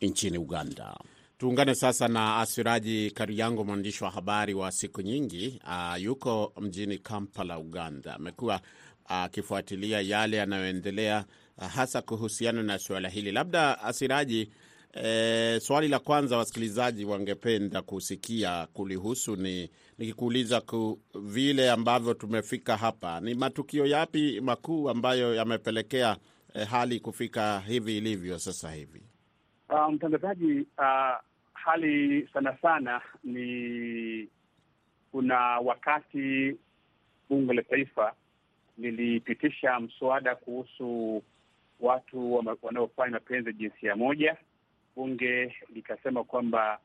nchini 0.00 0.38
Uganda. 0.38 0.96
Tuungane 1.38 1.74
sasa 1.74 2.08
na 2.08 2.36
Asiraji 2.36 3.10
Kariango, 3.10 3.64
mwandishi 3.64 4.04
wa 4.04 4.10
habari 4.10 4.54
wa 4.54 4.72
siku 4.72 5.02
nyingi. 5.02 5.60
Uh, 5.64 6.02
yuko 6.02 6.52
mjini 6.60 6.98
Kampala, 6.98 7.58
Uganda. 7.58 8.14
Amekuwa 8.14 8.60
akifuatilia 9.04 9.98
uh, 9.98 10.08
yale 10.08 10.36
yanayoendelea 10.36 11.24
uh, 11.58 11.64
hasa 11.66 12.02
kuhusiana 12.02 12.62
na 12.62 12.78
suala 12.78 13.08
hili. 13.08 13.32
Labda 13.32 13.80
Asiraji, 13.82 14.50
eh, 14.92 15.60
swali 15.60 15.88
la 15.88 15.98
kwanza 15.98 16.36
wasikilizaji 16.36 17.04
wangependa 17.04 17.82
kusikia 17.82 18.66
kulihusu 18.72 19.36
ni 19.36 19.70
nikikuuliza 19.98 20.60
ku 20.60 21.00
vile 21.14 21.70
ambavyo 21.70 22.14
tumefika 22.14 22.76
hapa, 22.76 23.20
ni 23.20 23.34
matukio 23.34 23.86
yapi 23.86 24.40
makuu 24.40 24.90
ambayo 24.90 25.34
yamepelekea 25.34 26.16
eh, 26.54 26.66
hali 26.68 27.00
kufika 27.00 27.60
hivi 27.60 27.96
ilivyo 27.98 28.38
sasa 28.38 28.72
hivi? 28.72 29.07
Uh, 29.70 29.88
mtangazaji, 29.92 30.66
uh, 30.78 31.16
hali 31.52 32.28
sana 32.32 32.56
sana 32.62 33.00
ni 33.24 34.28
kuna 35.12 35.38
wakati 35.58 36.56
bunge 37.28 37.52
la 37.54 37.62
taifa 37.62 38.12
lilipitisha 38.78 39.80
mswada 39.80 40.34
kuhusu 40.36 41.22
watu 41.80 42.34
wanaofanya 42.62 43.10
mapenzi 43.12 43.52
jinsia 43.52 43.96
moja. 43.96 44.36
Bunge 44.96 45.56
likasema 45.74 46.24
kwamba 46.24 46.78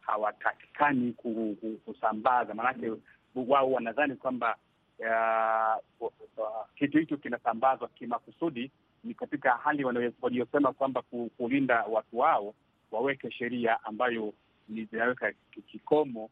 hawatakikani 0.00 1.12
kusambaza, 1.84 2.54
maanake 2.54 2.92
wao 3.34 3.72
wanadhani 3.72 4.16
kwamba 4.16 4.56
uh, 6.00 6.08
kitu 6.74 6.98
hicho 6.98 7.16
kinasambazwa 7.16 7.88
kimakusudi. 7.88 8.70
Ni 9.04 9.14
katika 9.14 9.50
hali 9.50 9.84
waliosema 10.20 10.72
kwamba 10.72 11.02
kulinda 11.36 11.84
watu 11.84 12.18
wao 12.18 12.54
waweke 12.90 13.30
sheria 13.30 13.84
ambayo 13.84 14.32
zinaweka 14.90 15.32
kikomo 15.66 16.30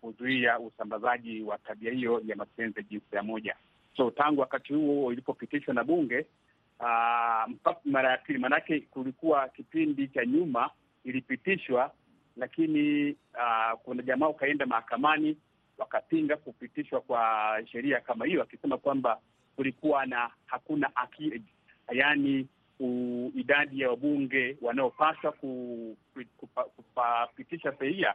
kuzuia 0.00 0.58
usambazaji 0.58 1.42
wa 1.42 1.58
tabia 1.58 1.92
hiyo 1.92 2.22
ya 2.26 2.36
mapenzi 2.36 3.00
ya 3.12 3.22
moja. 3.22 3.56
So 3.96 4.10
tangu 4.10 4.40
wakati 4.40 4.74
huo 4.74 5.12
ilipopitishwa 5.12 5.74
na 5.74 5.84
bunge 5.84 6.26
mpaka 7.48 7.80
mara 7.84 8.10
ya 8.10 8.18
pili, 8.18 8.38
maanake 8.38 8.80
kulikuwa 8.80 9.48
kipindi 9.48 10.08
cha 10.08 10.24
nyuma 10.26 10.70
ilipitishwa, 11.04 11.90
lakini 12.36 13.10
uh, 13.10 13.78
kuna 13.82 14.02
jamaa 14.02 14.28
ukaenda 14.28 14.66
mahakamani 14.66 15.36
wakapinga 15.78 16.36
kupitishwa 16.36 17.00
kwa 17.00 17.58
sheria 17.72 18.00
kama 18.00 18.26
hiyo, 18.26 18.42
akisema 18.42 18.78
kwamba 18.78 19.20
kulikuwa 19.56 20.06
na 20.06 20.30
hakuna 20.46 20.96
akili, 20.96 21.42
yaani 21.92 22.46
idadi 23.34 23.80
ya 23.80 23.90
wabunge 23.90 24.56
wanaopaswa 24.62 25.32
kupitisha 27.32 27.72
sheria 27.78 28.14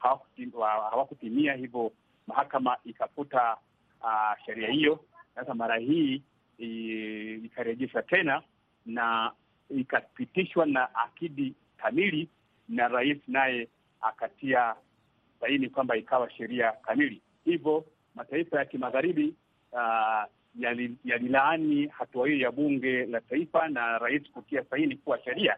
hawakutimia, 0.00 1.54
hivyo 1.54 1.92
mahakama 2.26 2.76
ikafuta 2.84 3.56
uh, 4.02 4.44
sheria 4.46 4.68
hiyo. 4.70 5.04
Sasa 5.34 5.54
mara 5.54 5.76
hii 5.76 6.22
ikarejeshwa 7.44 8.02
tena 8.02 8.42
na 8.86 9.32
ikapitishwa 9.70 10.66
na 10.66 10.94
akidi 10.94 11.54
kamili, 11.76 12.28
na 12.68 12.88
rais 12.88 13.18
naye 13.28 13.68
akatia 14.00 14.74
saini 15.40 15.68
kwamba 15.68 15.96
ikawa 15.96 16.30
sheria 16.30 16.72
kamili. 16.72 17.20
Hivyo 17.44 17.84
mataifa 18.14 18.58
ya 18.58 18.64
kimagharibi 18.64 19.34
uh, 19.72 20.24
yalilaani 21.04 21.86
hatua 21.86 22.26
hiyo 22.28 22.38
ya 22.38 22.50
bunge 22.52 23.06
la 23.06 23.20
taifa 23.20 23.68
na 23.68 23.98
rais 23.98 24.22
kutia 24.32 24.64
saini 24.64 24.96
kuwa 24.96 25.22
sheria, 25.24 25.56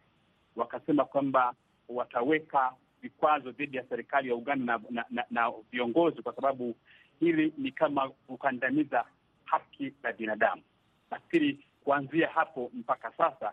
wakasema 0.57 1.05
kwamba 1.05 1.55
wataweka 1.89 2.73
vikwazo 3.03 3.51
dhidi 3.51 3.77
ya 3.77 3.85
serikali 3.89 4.29
ya 4.29 4.35
Uganda 4.35 4.81
na, 4.91 5.05
na, 5.11 5.25
na 5.31 5.53
viongozi 5.73 6.23
kwa 6.23 6.35
sababu 6.35 6.75
hili 7.21 7.53
ni 7.59 7.73
kama 7.73 8.09
kukandamiza 8.11 9.05
haki 9.45 9.93
za 10.03 10.13
binadamu. 10.13 10.63
Nafikiri 11.11 11.59
kuanzia 11.85 12.29
hapo 12.29 12.71
mpaka 12.75 13.13
sasa 13.17 13.53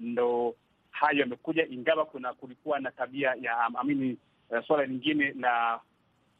ndo 0.00 0.54
hayo 0.90 1.20
yamekuja, 1.20 1.66
ingawa 1.66 2.06
kuna 2.06 2.34
kulikuwa 2.34 2.80
na 2.80 2.90
tabia 2.90 3.34
ya 3.40 3.58
amini 3.60 4.16
uh, 4.50 4.66
suala 4.66 4.84
lingine 4.86 5.32
la 5.32 5.80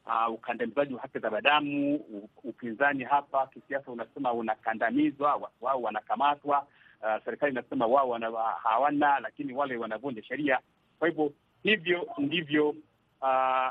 uh, 0.07 0.35
ukandamizaji 0.35 0.95
wa 0.95 1.01
haki 1.01 1.19
za 1.19 1.29
binadamu. 1.31 2.01
Upinzani 2.45 3.05
hapa 3.05 3.47
kisiasa 3.47 3.91
unasema 3.93 4.33
unakandamizwa, 4.33 5.51
wao 5.61 5.83
wanakamatwa. 5.83 6.67
Uh, 7.03 7.25
serikali 7.25 7.53
inasema 7.53 7.87
wao 7.87 8.19
hawana, 8.63 9.21
lakini 9.21 9.53
wale 9.53 9.77
wanavunja 9.77 10.23
sheria. 10.23 10.59
Kwa 10.99 11.09
hivyo 11.09 11.33
hivyo 11.63 12.09
ndivyo 12.19 12.69
uh, 13.23 13.69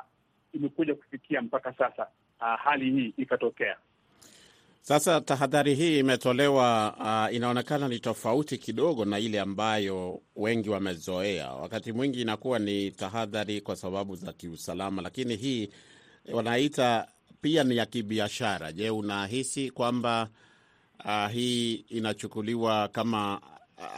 imekuja 0.54 0.96
kufikia 0.96 1.42
mpaka 1.42 1.74
sasa 1.74 2.08
uh, 2.42 2.60
hali 2.60 2.92
hii 2.92 3.14
ikatokea. 3.18 3.78
Sasa 4.82 5.22
tahadhari 5.22 5.76
hii 5.76 6.00
imetolewa, 6.00 6.96
uh, 7.30 7.36
inaonekana 7.36 7.88
ni 7.88 8.00
tofauti 8.00 8.58
kidogo 8.58 9.06
na 9.06 9.20
ile 9.20 9.40
ambayo 9.40 10.22
wengi 10.36 10.70
wamezoea. 10.70 11.52
Wakati 11.52 11.92
mwingi 11.92 12.22
inakuwa 12.22 12.60
ni 12.60 12.92
tahadhari 12.92 13.62
kwa 13.62 13.76
sababu 13.76 14.16
za 14.16 14.34
kiusalama, 14.34 15.02
lakini 15.02 15.36
hii 15.36 15.70
wanaita 16.34 17.08
pia 17.42 17.64
ni 17.64 17.78
ya 17.78 17.86
kibiashara. 17.86 18.72
Je, 18.72 18.90
unahisi 18.90 19.72
kwamba 19.72 20.30
uh, 21.06 21.28
hii 21.32 21.74
inachukuliwa 21.74 22.88
kama 22.88 23.42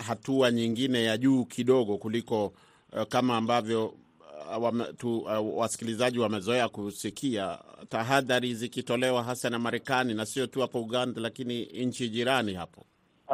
hatua 0.07 0.51
nyingine 0.51 1.03
ya 1.03 1.17
juu 1.17 1.45
kidogo 1.45 1.97
kuliko 1.97 2.45
uh, 2.93 3.03
kama 3.03 3.37
ambavyo 3.37 3.85
uh, 3.87 4.63
wame, 4.63 4.83
tu, 4.93 5.17
uh, 5.17 5.57
wasikilizaji 5.57 6.19
wamezoea 6.19 6.69
kusikia 6.69 7.59
tahadhari 7.89 8.53
zikitolewa 8.53 9.23
hasa 9.23 9.49
na 9.49 9.59
Marekani 9.59 10.13
na 10.13 10.25
sio 10.25 10.47
tu 10.47 10.61
hapo 10.61 10.81
Uganda, 10.81 11.21
lakini 11.21 11.63
nchi 11.65 12.09
jirani 12.09 12.53
hapo? 12.53 12.85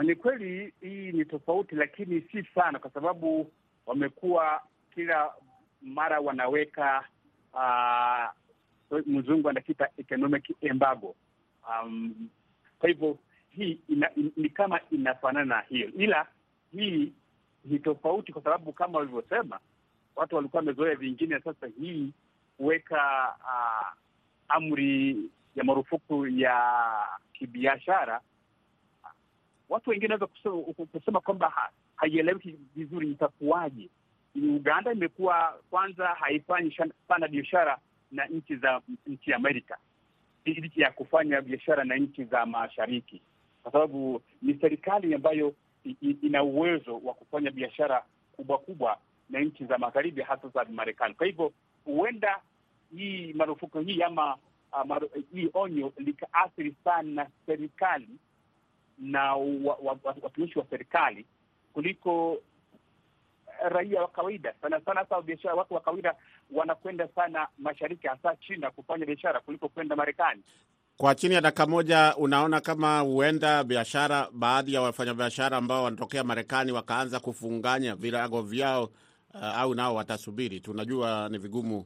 Ni 0.02 0.16
kweli 0.16 0.74
hii 0.82 1.12
ni 1.12 1.26
tofauti, 1.26 1.76
lakini 1.76 2.22
si 2.22 2.44
sana, 2.56 2.80
kwa 2.80 2.92
sababu 2.92 3.52
wamekuwa 3.86 4.62
kila 4.96 5.32
mara 5.82 6.20
wanaweka 6.20 7.04
uh, 7.54 8.43
mzungu 9.06 9.50
anakita 9.50 9.90
economic 9.98 10.56
embargo. 10.62 11.16
Um, 11.70 12.16
kwa 12.80 12.90
hivyo 12.90 13.18
hii 13.50 13.80
ina, 13.90 14.16
in, 14.16 14.32
ni 14.38 14.50
kama 14.50 14.80
inafanana 14.92 15.56
na 15.56 15.62
hiyo, 15.62 15.90
ila 15.98 16.28
hii 16.72 17.14
ni 17.66 17.80
tofauti 17.80 18.34
kwa 18.34 18.42
sababu 18.44 18.74
kama 18.74 19.00
walivyosema 19.00 19.60
watu 20.16 20.36
walikuwa 20.36 20.60
wamezoea 20.60 20.96
vingine. 20.96 21.40
Sasa 21.40 21.68
hii 21.80 22.14
kuweka 22.58 23.34
uh, 23.40 23.88
amri 24.48 25.18
ya 25.56 25.64
marufuku 25.64 26.28
ya 26.28 26.58
kibiashara, 27.34 28.22
watu 29.70 29.90
wengine 29.90 30.14
wanaweza 30.14 30.28
kusema, 30.28 30.86
kusema 30.92 31.20
kwamba 31.22 31.72
haieleweki 31.96 32.56
vizuri 32.76 33.12
itakuwaje. 33.12 33.90
Uganda 34.36 34.92
imekuwa 34.92 35.60
kwanza 35.70 36.08
haifanyi 36.08 36.78
sana 37.08 37.28
biashara 37.28 37.78
na 38.14 38.26
nchi 38.26 38.56
za 38.56 38.82
nchi 39.08 39.34
Amerika 39.34 39.78
licha 40.46 40.84
ya 40.84 40.92
kufanya 40.92 41.42
biashara 41.42 41.84
na 41.84 41.96
nchi 41.96 42.24
za 42.24 42.46
mashariki, 42.46 43.22
kwa 43.64 43.72
sababu 43.72 44.22
ni 44.42 44.54
serikali 44.62 45.14
ambayo 45.14 45.54
ina 46.22 46.44
uwezo 46.44 46.98
wa 47.04 47.14
kufanya 47.14 47.52
biashara 47.52 48.04
kubwa 48.36 48.58
kubwa 48.58 48.98
na 49.30 49.40
nchi 49.40 49.66
za 49.66 49.78
magharibi, 49.78 50.22
hasa 50.22 50.48
za 50.48 50.66
Marekani. 50.66 51.14
Kwa 51.14 51.26
hivyo 51.28 51.54
huenda 51.86 52.40
hii 52.98 53.34
marufuku 53.34 53.80
hii 53.80 54.02
ama 54.02 54.38
uh, 54.86 55.04
hii 55.34 55.50
onyo 55.54 55.94
likaathiri 55.98 56.76
sana 56.84 57.28
serikali 57.46 58.08
na 59.00 59.36
watumishi 59.36 60.60
wa, 60.60 60.62
wa, 60.62 60.66
wa 60.66 60.70
serikali 60.70 61.26
kuliko 61.74 62.38
raia 63.70 64.02
wa 64.02 64.08
kawaida 64.08 64.54
sana 64.62 64.82
sana. 64.82 65.00
Hasa 65.00 65.22
biashara, 65.22 65.56
watu 65.56 65.74
wa 65.74 65.80
kawaida 65.82 66.16
wanakwenda 66.54 67.08
sana 67.16 67.48
mashariki, 67.58 68.08
hasa 68.08 68.36
China 68.36 68.72
kufanya 68.72 69.06
biashara 69.06 69.40
kuliko 69.40 69.70
kwenda 69.70 69.96
Marekani. 69.96 70.44
Kwa 70.98 71.16
chini 71.16 71.34
ya 71.36 71.42
dakika 71.42 71.66
moja, 71.66 72.16
unaona 72.18 72.62
kama 72.62 73.00
huenda 73.00 73.64
biashara, 73.64 74.28
baadhi 74.32 74.74
ya 74.74 74.82
wafanyabiashara 74.82 75.58
ambao 75.58 75.84
wanatokea 75.84 76.24
Marekani 76.24 76.72
wakaanza 76.72 77.20
kufunganya 77.20 77.96
virago 77.96 78.42
vyao, 78.42 78.84
uh, 79.34 79.44
au 79.44 79.76
nao 79.76 79.96
watasubiri? 79.96 80.60
Tunajua 80.60 81.30
ni 81.32 81.38
vigumu 81.38 81.86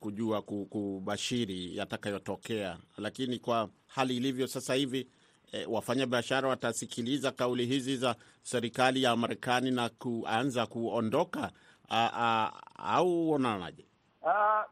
kujua 0.00 0.42
kubashiri 0.42 1.76
yatakayotokea, 1.76 2.78
lakini 2.98 3.38
kwa 3.38 3.68
hali 3.86 4.16
ilivyo 4.16 4.46
sasa 4.46 4.74
hivi 4.74 5.08
E, 5.52 5.66
wafanyabiashara 5.66 6.48
watasikiliza 6.48 7.32
kauli 7.32 7.66
hizi 7.66 7.96
za 7.96 8.16
serikali 8.42 9.02
ya 9.02 9.16
Marekani 9.16 9.70
na 9.70 9.88
kuanza 9.88 10.66
kuondoka 10.66 11.52
a, 11.88 12.10
a, 12.14 12.52
au 12.78 13.30
unaonaje? 13.30 13.87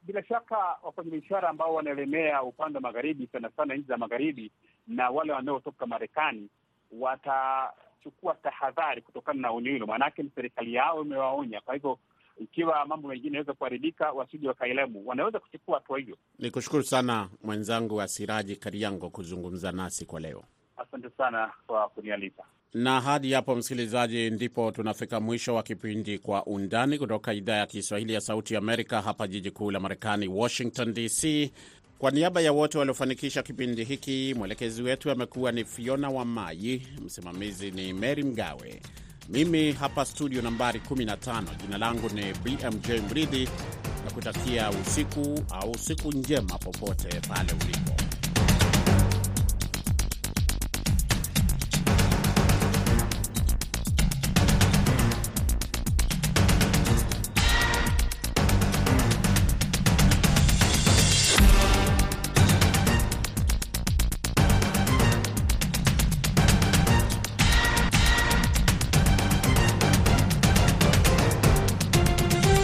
Bila 0.03 0.25
shaka 0.25 0.57
wafanyabiashara 0.83 1.49
ambao 1.49 1.75
wanaelemea 1.75 2.43
upande 2.43 2.77
wa 2.79 2.83
magharibi, 2.83 3.27
sana 3.33 3.51
sana 3.57 3.75
nchi 3.75 3.89
za 3.89 3.97
magharibi, 3.97 4.53
na 4.87 5.11
wale 5.11 5.33
wanaotoka 5.33 5.87
Marekani 5.87 6.49
watachukua 6.93 8.35
tahadhari 8.35 9.03
kutokana 9.03 9.41
na 9.41 9.51
onyo 9.51 9.73
hilo, 9.73 9.87
maanake 9.87 10.23
ni 10.23 10.31
serikali 10.35 10.75
yao 10.75 11.03
imewaonya. 11.03 11.61
Kwa 11.61 11.75
hivyo 11.75 11.99
ikiwa 12.39 12.87
mambo 12.87 13.09
mengine 13.09 13.27
yanaweza 13.29 13.53
kuharibika, 13.55 14.13
wasije 14.13 14.49
wakaelemu, 14.49 15.03
wanaweza 15.09 15.41
kuchukua 15.41 15.79
hatua 15.79 15.99
hiyo. 15.99 16.17
Ni 16.39 16.51
kushukuru 16.51 16.83
sana 16.83 17.29
mwenzangu 17.43 17.97
wa 17.97 18.09
Siraji 18.09 18.57
Kariango 18.57 19.11
kuzungumza 19.11 19.73
nasi 19.73 20.07
kwa 20.07 20.21
leo. 20.21 20.45
Asante 20.77 21.11
sana 21.11 21.53
kwa 21.67 21.89
kunialika. 21.89 22.45
Na 22.79 23.01
hadi 23.01 23.33
hapo, 23.33 23.57
msikilizaji, 23.57 24.31
ndipo 24.31 24.71
tunafika 24.73 25.21
mwisho 25.21 25.55
wa 25.55 25.63
kipindi 25.63 26.19
Kwa 26.19 26.47
Undani 26.47 26.99
kutoka 26.99 27.33
idhaa 27.35 27.57
ya 27.57 27.67
Kiswahili 27.67 28.13
ya 28.15 28.21
Sauti 28.21 28.57
Amerika, 28.57 29.03
hapa 29.03 29.29
jiji 29.29 29.51
kuu 29.51 29.71
la 29.71 29.81
Marekani, 29.81 30.29
Washington 30.29 30.95
DC. 30.95 31.51
Kwa 31.99 32.11
niaba 32.11 32.41
ya 32.41 32.53
wote 32.53 32.79
waliofanikisha 32.79 33.43
kipindi 33.43 33.85
hiki, 33.85 34.35
mwelekezi 34.39 34.83
wetu 34.83 35.11
amekuwa 35.11 35.53
ni 35.53 35.65
Fiona 35.65 36.11
wa 36.11 36.25
mai 36.25 36.83
msimamizi 37.05 37.71
ni 37.71 37.93
Mary 37.93 38.23
Mgawe. 38.23 38.81
Mimi 39.29 39.73
hapa 39.73 40.05
studio 40.05 40.43
nambari 40.43 40.81
15, 40.91 41.43
jina 41.63 41.79
langu 41.79 42.09
ni 42.15 42.23
BMJ 42.45 42.91
Mridhi, 43.11 43.49
na 44.05 44.11
kutakia 44.11 44.71
usiku 44.71 45.45
au 45.51 45.79
siku 45.79 46.13
njema 46.13 46.59
popote 46.59 47.21
pale 47.29 47.53
ulipo. 47.53 48.06